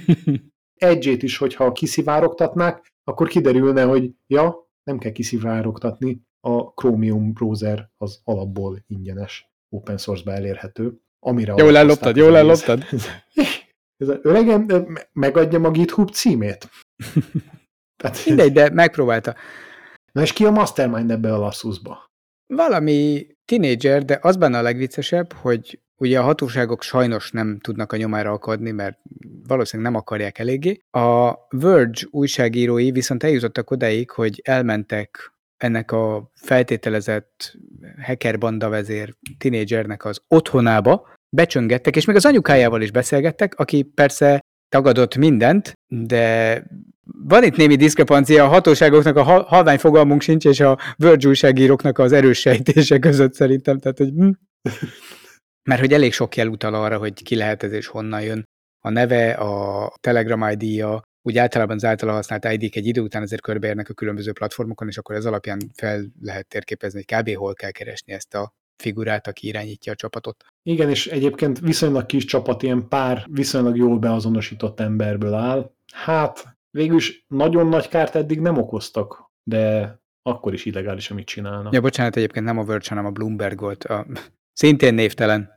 [0.74, 8.20] Edge-ét is, hogyha kiszivárogtatnák, akkor kiderülne, hogy ja, nem kell kiszivárogtatni, a Chromium browser az
[8.24, 10.93] alapból ingyenes, open source-ba elérhető.
[11.18, 12.85] Amire jól elloptad, jól elloptad.
[14.09, 14.67] Öregem
[15.13, 16.69] megadjam a GitHub címét?
[18.03, 19.35] Tehát, Mindegy, de megpróbálta.
[20.13, 22.13] Na és ki a mastermind ebbe a lasszusba?
[22.47, 27.97] Valami tinédzser, de az benne a legviccesebb, hogy ugye a hatóságok sajnos nem tudnak a
[27.97, 28.99] nyomára akadni, mert
[29.47, 30.81] valószínűleg nem akarják eléggé.
[30.91, 37.57] A Verge újságírói viszont eljutottak odáig, hogy elmentek ennek a feltételezett
[38.03, 45.16] hackerbanda vezér tinédzsernek az otthonába, becsöngettek, és még az anyukájával is beszélgettek, aki persze tagadott
[45.16, 46.62] mindent, de
[47.28, 52.12] van itt némi diszkrepancia a hatóságoknak a halvány fogalmunk sincs, és a Verge újságíróknak az
[52.12, 54.30] erős sejtése között szerintem, tehát hogy hm.
[55.68, 58.45] Mert hogy elég sok jel utal arra, hogy ki lehet ez és honnan jön.
[58.85, 63.43] A neve, a Telegram ID-ja, úgy általában az általa használt ID-k egy idő után azért
[63.43, 67.37] körbeérnek a különböző platformokon, és akkor ez alapján fel lehet térképezni, hogy kb.
[67.37, 70.45] hol kell keresni ezt a figurát, aki irányítja a csapatot.
[70.62, 75.75] Igen, és egyébként viszonylag kis csapat, ilyen pár viszonylag jól beazonosított emberből áll.
[75.93, 81.72] Hát, végülis nagyon nagy kárt eddig nem okoztak, de akkor is illegális, amit csinálnak.
[81.72, 84.07] Ja, bocsánat, egyébként nem a Verge, hanem a Bloomberg volt a
[84.61, 85.51] szintén névtelen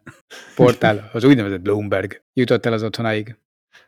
[0.55, 3.37] portál, az úgynevezett Bloomberg jutott el az otthonáig.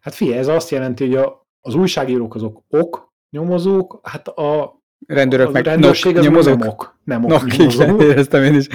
[0.02, 5.52] Hát figyelj, ez azt jelenti, hogy a, az újságírók azok ok nyomozók, hát a rendőrök
[5.52, 6.60] meg rendőrség nok, nyomozók.
[6.60, 8.02] Nem ok, nem ok nok, nyomozók.
[8.10, 8.68] éreztem én is.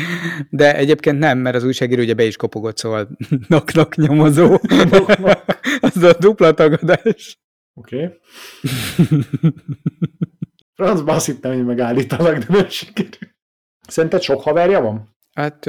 [0.51, 3.09] De egyébként nem, mert az újságíró ugye be is kopogott, szóval
[3.49, 4.59] nok-nok nyomozó.
[5.81, 7.39] az a dupla tagadás.
[7.75, 7.97] Oké.
[7.97, 8.19] Okay.
[10.75, 13.11] Francba azt hittem, hogy megállítanak, de nem sikerül.
[13.89, 15.13] Szerinted sok haverja van?
[15.33, 15.65] Hát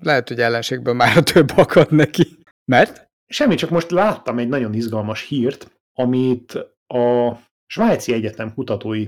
[0.00, 2.38] lehet, hogy ellenségből már több akad neki.
[2.64, 3.10] Mert?
[3.26, 6.54] Semmi, csak most láttam egy nagyon izgalmas hírt, amit
[6.86, 9.06] a Svájci Egyetem kutatói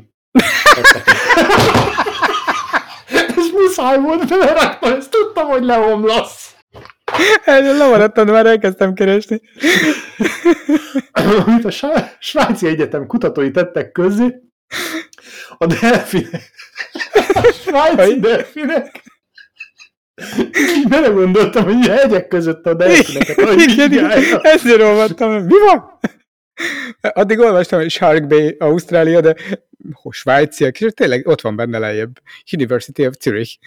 [3.37, 6.55] Ez muszáj volt beleraknom, ezt tudtam, hogy leomlasz.
[7.45, 9.41] Erről lemaradtam, már elkezdtem keresni.
[11.13, 11.71] Amit a
[12.19, 14.43] Svájci Egyetem kutatói tettek közé,
[15.59, 16.53] a delfinek,
[17.35, 19.03] a svájci delfinek
[20.89, 23.61] Bele gondoltam, hogy a hegyek között a delfineket.
[23.61, 24.11] Igen, igen,
[24.43, 25.99] ezért olvastam, mi van?
[27.01, 29.37] Addig olvastam, hogy Shark Bay, Ausztrália, de
[30.03, 32.21] oh, svájciak, és tényleg ott van benne lejjebb.
[32.53, 33.59] University of Zurich.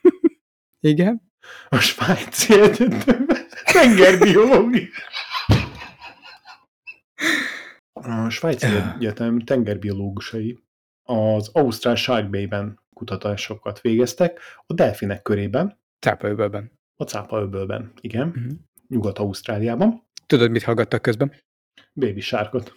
[0.80, 1.32] Igen?
[1.68, 4.86] A svájci egyetemben tengerbiológia.
[7.92, 10.58] A svájci egyetem tengerbiológusai
[11.02, 15.78] az Ausztrál Shark Bay-ben kutatásokat végeztek a delfinek körében.
[15.98, 16.72] Cápaöbölben.
[16.96, 18.28] A cápa öbölben, igen.
[18.28, 18.50] Mhm.
[18.88, 20.06] Nyugat-Ausztráliában.
[20.26, 21.32] Tudod, mit hallgattak közben?
[21.92, 22.74] Baby Sharkot.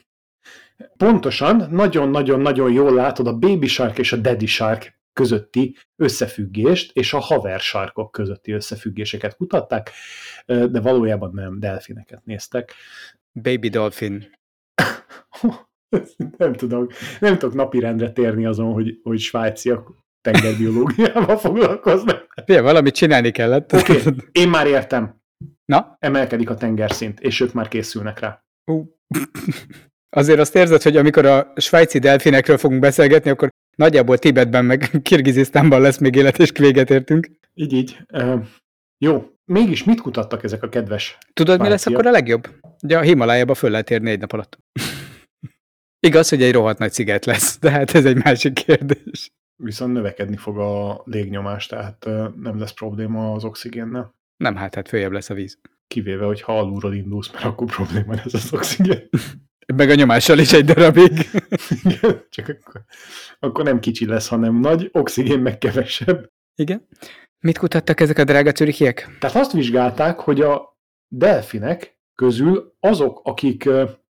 [0.97, 7.19] Pontosan, nagyon-nagyon-nagyon jól látod a Baby Shark és a Daddy Shark közötti összefüggést, és a
[7.19, 9.91] haver sarkok közötti összefüggéseket kutatták,
[10.45, 12.73] de valójában nem, delfineket néztek.
[13.41, 14.29] Baby Dolphin.
[16.37, 19.91] nem tudok, nem tudok napirendre térni azon, hogy, hogy svájciak
[20.21, 22.33] tengerbiológiával foglalkoznak.
[22.45, 23.73] Fia, valamit csinálni kellett.
[23.73, 25.21] Okay, én már értem.
[25.65, 25.97] Na?
[25.99, 28.46] Emelkedik a tengerszint, és ők már készülnek rá.
[28.71, 28.85] Uh.
[30.09, 35.81] Azért azt érzed, hogy amikor a svájci delfinekről fogunk beszélgetni, akkor nagyjából Tibetben meg Kirgizisztánban
[35.81, 37.29] lesz még élet, és véget értünk.
[37.53, 37.97] Így, így.
[38.13, 38.45] Uh,
[38.97, 39.31] jó.
[39.45, 42.47] Mégis mit kutattak ezek a kedves Tudod, mi lesz akkor a legjobb?
[42.83, 44.57] Ugye a Himalájába föl lehet érni egy nap alatt.
[46.07, 49.31] Igaz, hogy egy rohadt nagy sziget lesz, de hát ez egy másik kérdés.
[49.55, 52.05] Viszont növekedni fog a légnyomás, tehát
[52.35, 54.15] nem lesz probléma az oxigénnel.
[54.37, 55.59] Nem, hát, hát följebb lesz a víz.
[55.87, 59.09] Kivéve, hogy ha alulról indulsz, mert akkor probléma lesz az oxigén.
[59.75, 61.11] Meg a nyomással is egy darabig.
[61.83, 62.83] Igen, csak akkor,
[63.39, 66.31] akkor nem kicsi lesz, hanem nagy, oxigén meg kevesebb.
[66.55, 66.87] Igen.
[67.39, 69.17] Mit kutattak ezek a drága czürichiek?
[69.19, 70.77] Tehát azt vizsgálták, hogy a
[71.07, 73.69] delfinek közül azok, akik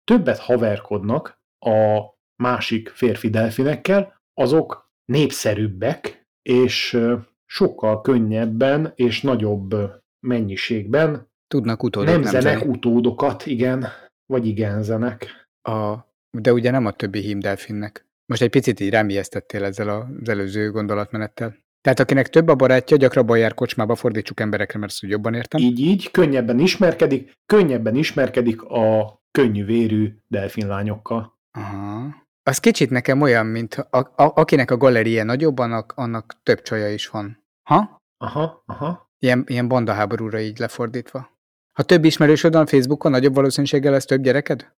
[0.03, 1.99] többet haverkodnak a
[2.35, 6.99] másik férfi delfinekkel, azok népszerűbbek, és
[7.45, 9.75] sokkal könnyebben és nagyobb
[10.19, 12.71] mennyiségben tudnak utódok nemzenek nemzeni.
[12.71, 13.85] utódokat, igen,
[14.25, 15.47] vagy igenzenek.
[15.61, 15.95] A,
[16.37, 18.05] de ugye nem a többi hímdelfinnek.
[18.25, 21.57] Most egy picit így rám ijesztettél ezzel az előző gondolatmenettel.
[21.81, 25.61] Tehát akinek több a barátja, gyakrabban jár kocsmába, fordítsuk emberekre, mert ezt úgy jobban értem.
[25.61, 31.37] Így, így, könnyebben ismerkedik, könnyebben ismerkedik a könnyű vérű delfinlányokkal.
[31.51, 32.27] Aha.
[32.43, 36.93] Az kicsit nekem olyan, mint a, a, akinek a galeria nagyobb, annak, annak több csaja
[36.93, 37.43] is van.
[37.69, 37.97] Ha?
[38.17, 39.09] Aha, aha.
[39.19, 41.38] Ilyen, ilyen bandaháborúra így lefordítva.
[41.79, 44.71] Ha több ismerősöd van Facebookon, nagyobb valószínűséggel lesz több gyereked?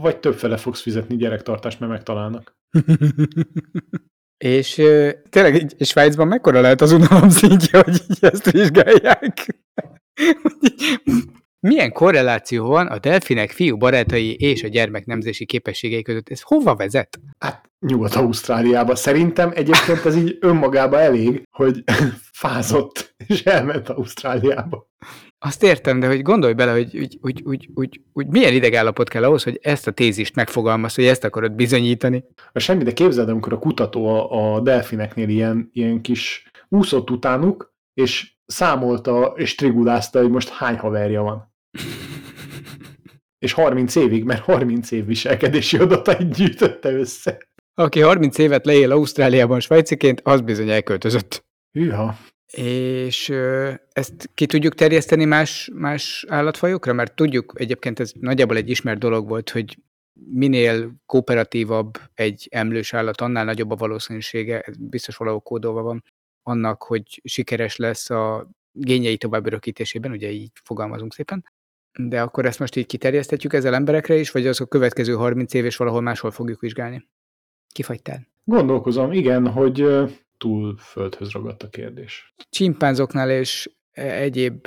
[0.00, 2.56] Vagy többfele fogsz fizetni gyerektartást, mert megtalálnak.
[4.44, 4.82] És
[5.28, 9.46] tényleg így Svájcban mekkora lehet az unalom szintje, hogy így ezt vizsgálják?
[11.68, 16.28] Milyen korreláció van a delfinek fiú barátai és a gyermek nemzési képességei között?
[16.28, 17.20] Ez hova vezet?
[17.38, 18.94] Hát Nyugat-Ausztráliába.
[18.94, 21.84] Szerintem egyébként ez így önmagába elég, hogy
[22.42, 24.88] fázott és elment Ausztráliába.
[25.38, 29.24] Azt értem, de hogy gondolj bele, hogy, hogy, hogy, hogy, hogy, hogy milyen idegállapot kell
[29.24, 32.24] ahhoz, hogy ezt a tézist megfogalmaz, hogy ezt akarod bizonyítani.
[32.52, 37.74] A semmi, de képzeld, amikor a kutató a, a delfineknél ilyen, ilyen kis úszott utánuk,
[37.94, 41.54] és számolta és trigulázta, hogy most hány haverja van.
[43.44, 47.48] és 30 évig, mert 30 év viselkedési adatait gyűjtötte össze.
[47.74, 51.44] Aki 30 évet leél Ausztráliában svájciként, az bizony elköltözött.
[51.72, 52.16] Hűha.
[52.52, 53.28] És
[53.92, 56.92] ezt ki tudjuk terjeszteni más, más állatfajokra?
[56.92, 59.78] Mert tudjuk, egyébként ez nagyjából egy ismert dolog volt, hogy
[60.30, 66.04] minél kooperatívabb egy emlős állat, annál nagyobb a valószínűsége, ez biztos valahol kódolva van,
[66.42, 71.44] annak, hogy sikeres lesz a gényei tovább örökítésében, ugye így fogalmazunk szépen.
[71.98, 75.64] De akkor ezt most így kiterjesztetjük ezzel emberekre is, vagy az a következő 30 év
[75.64, 77.08] és valahol máshol fogjuk vizsgálni?
[77.72, 78.26] Kifagytál?
[78.44, 79.86] Gondolkozom, igen, hogy
[80.38, 82.34] túl földhöz ragadt a kérdés.
[82.50, 84.66] Csimpánzoknál és e, egyéb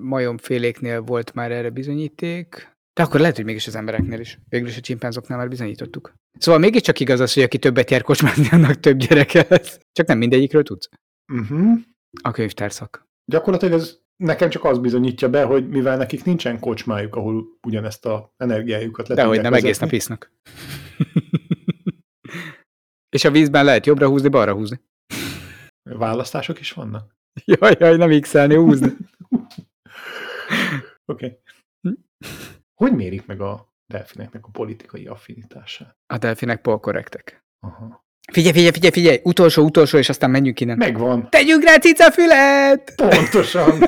[0.00, 4.38] majomféléknél volt már erre bizonyíték, de akkor lehet, hogy mégis az embereknél is.
[4.48, 6.14] Végül is a csimpánzoknál már bizonyítottuk.
[6.38, 9.80] Szóval mégiscsak igaz az, hogy aki többet jár kocsmázni, annak több gyereke lesz.
[9.92, 10.88] Csak nem mindegyikről tudsz.
[11.32, 11.78] Uh-huh.
[12.22, 13.06] A könyvtárszak.
[13.24, 18.32] Gyakorlatilag ez nekem csak az bizonyítja be, hogy mivel nekik nincsen kocsmájuk, ahol ugyanezt a
[18.36, 19.66] energiájukat le De hogy nem vezetni.
[19.68, 20.32] egész nap isznak.
[23.16, 24.80] És a vízben lehet jobbra húzni, balra húzni.
[25.94, 27.16] Választások is vannak?
[27.60, 28.92] Jaj, jaj, nem x húzni.
[31.12, 31.40] Oké.
[31.82, 31.96] Okay.
[32.74, 35.96] Hogy mérik meg a delfineknek a politikai affinitását?
[36.06, 37.44] A delfinek polkorrektek.
[37.60, 38.04] Aha.
[38.32, 40.76] Figyelj, figyelj, figyelj, figyelj, utolsó, utolsó, és aztán menjünk innen.
[40.76, 41.30] Megvan.
[41.30, 42.94] Tegyünk rá cicafület!
[42.96, 43.78] Pontosan.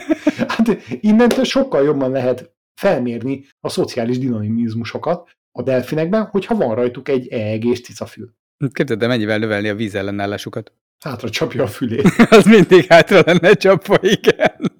[0.48, 7.28] Hát innentől sokkal jobban lehet felmérni a szociális dinamizmusokat a delfinekben, hogyha van rajtuk egy
[7.28, 8.34] EEG-s cicafül.
[8.72, 10.72] Képzeld, de mennyivel növelni a vízellenállásukat?
[11.04, 12.02] Hátra csapja a fülét.
[12.30, 14.72] az mindig hátra lenne csapva, igen.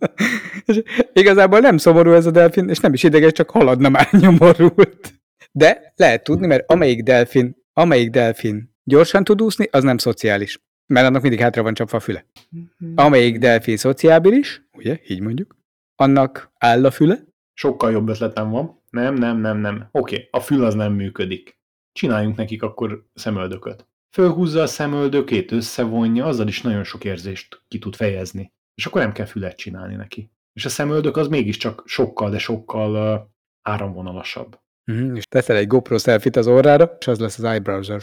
[0.65, 5.15] és igazából nem szomorú ez a delfin, és nem is ideges, csak haladna már nyomorult.
[5.53, 10.61] De lehet tudni, mert amelyik delfin, amelyik delfin gyorsan tud úszni, az nem szociális.
[10.87, 12.27] Mert annak mindig hátra van csapva a füle.
[12.51, 12.93] Mhm.
[12.95, 15.57] Amelyik delfin szociábilis, ugye, így mondjuk,
[15.97, 17.25] annak áll a füle.
[17.55, 18.83] Sokkal jobb ötletem van.
[18.91, 19.89] Nem, nem, nem, nem.
[19.93, 21.59] Oké, okay, a fül az nem működik
[21.93, 23.88] csináljunk nekik akkor szemöldököt.
[24.11, 28.53] Fölhúzza a szemöldökét, összevonja, azzal is nagyon sok érzést ki tud fejezni.
[28.75, 30.31] És akkor nem kell fület csinálni neki.
[30.53, 33.29] és a szemöldök az mégiscsak sokkal, de sokkal uh,
[33.63, 34.59] áramvonalasabb.
[34.93, 38.03] Mm, és teszel egy GoPro selfit az orrára, és az lesz az iBrowser.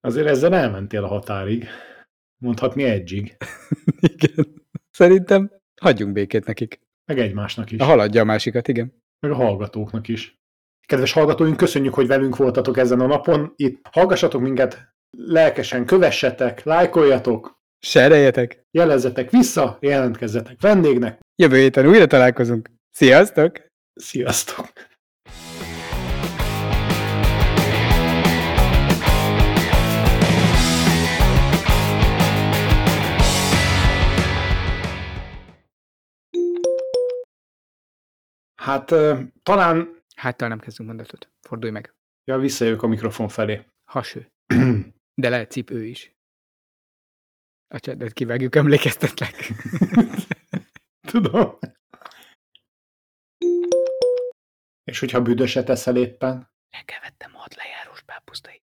[0.00, 1.66] Azért ezzel elmentél a határig.
[2.42, 3.36] Mondhatni egyig.
[4.14, 4.64] igen.
[4.90, 6.80] Szerintem hagyjunk békét nekik.
[7.04, 7.80] Meg egymásnak is.
[7.80, 9.02] A haladja a másikat, igen.
[9.20, 10.38] Meg a hallgatóknak is.
[10.86, 13.52] Kedves hallgatóink, köszönjük, hogy velünk voltatok ezen a napon.
[13.56, 18.66] Itt hallgassatok minket, lelkesen kövessetek, lájkoljatok, Sereljetek!
[18.70, 21.20] jelezzetek vissza, jelentkezzetek vendégnek.
[21.36, 22.70] Jövő héten újra találkozunk.
[22.90, 23.60] Sziasztok!
[23.94, 24.72] Sziasztok!
[38.56, 38.94] Hát
[39.42, 41.30] talán Háttal nem kezdünk mondatot.
[41.40, 41.94] Fordulj meg.
[42.24, 43.64] ja, visszajövök a mikrofon felé.
[43.84, 44.30] Haső.
[45.18, 46.16] De lehet cipő is.
[47.74, 49.52] A csedet kivágjuk, emlékeztetlek.
[51.10, 51.58] Tudom.
[54.84, 58.62] És hogyha büdöset eszel éppen, Elkevettem hat lejárós pápusztai.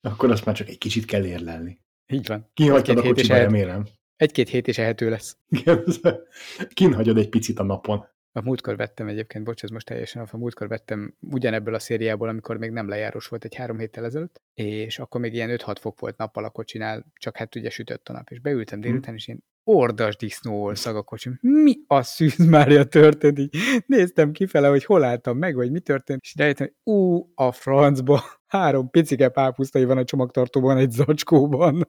[0.10, 1.80] akkor azt már csak egy kicsit kell érlelni.
[2.06, 2.50] Így van.
[2.54, 3.86] Kihagytad a kocsiba, remélem.
[4.16, 5.36] Egy-két hét is ehető lesz.
[5.48, 5.84] Igen,
[7.16, 8.08] egy picit a napon.
[8.32, 12.56] A múltkor vettem egyébként, bocs, ez most teljesen a múltkor vettem ugyanebből a szériából, amikor
[12.56, 16.16] még nem lejárós volt egy három héttel ezelőtt, és akkor még ilyen 5-6 fok volt
[16.16, 20.16] nappal a kocsinál, csak hát ugye sütött a nap, és beültem délután, és ilyen ordas
[20.16, 21.38] disznó szag a kocsim.
[21.40, 23.38] Mi a szűz Mária történt?
[23.38, 23.56] Így
[23.86, 28.22] néztem kifele, hogy hol álltam meg, vagy mi történt, és rájöttem, hogy ú, a francba,
[28.46, 31.88] három picike pápusztai van a csomagtartóban, egy zacskóban.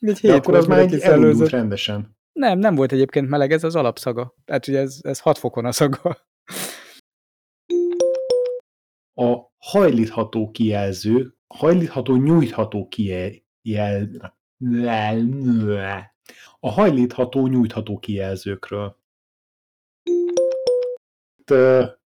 [0.00, 2.18] Egy De akkor az már egy elindult rendesen.
[2.32, 4.34] Nem, nem volt egyébként meleg, ez az alapszaga.
[4.44, 6.28] Tehát ugye ez, ez 6 fokon a szaga.
[9.14, 14.42] A hajlítható kijelző, hajlítható nyújtható kijel...
[16.60, 18.98] A hajlítható nyújtható kijelzőkről.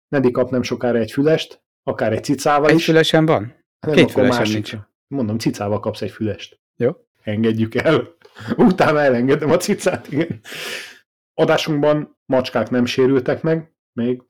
[0.08, 2.84] Nedi kap nem sokára egy fülest, akár egy cicával Egy is.
[2.84, 3.64] fülesen van?
[3.86, 4.54] Nem, két másik.
[4.54, 4.76] nincs.
[5.06, 6.60] Mondom, cicával kapsz egy fülest.
[6.76, 6.90] Jó.
[7.22, 8.16] Engedjük el.
[8.56, 10.40] Utána elengedem a cicát, igen.
[11.34, 14.22] Adásunkban macskák nem sérültek meg, még.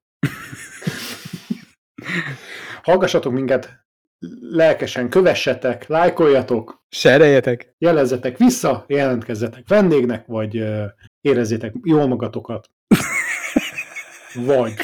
[2.83, 3.87] Hallgassatok minket,
[4.41, 7.75] lelkesen kövessetek, lájkoljatok, Sereljetek!
[7.79, 10.65] jelezzetek vissza, jelentkezzetek vendégnek, vagy
[11.21, 12.71] érezzétek jól magatokat.
[14.35, 14.75] Vagy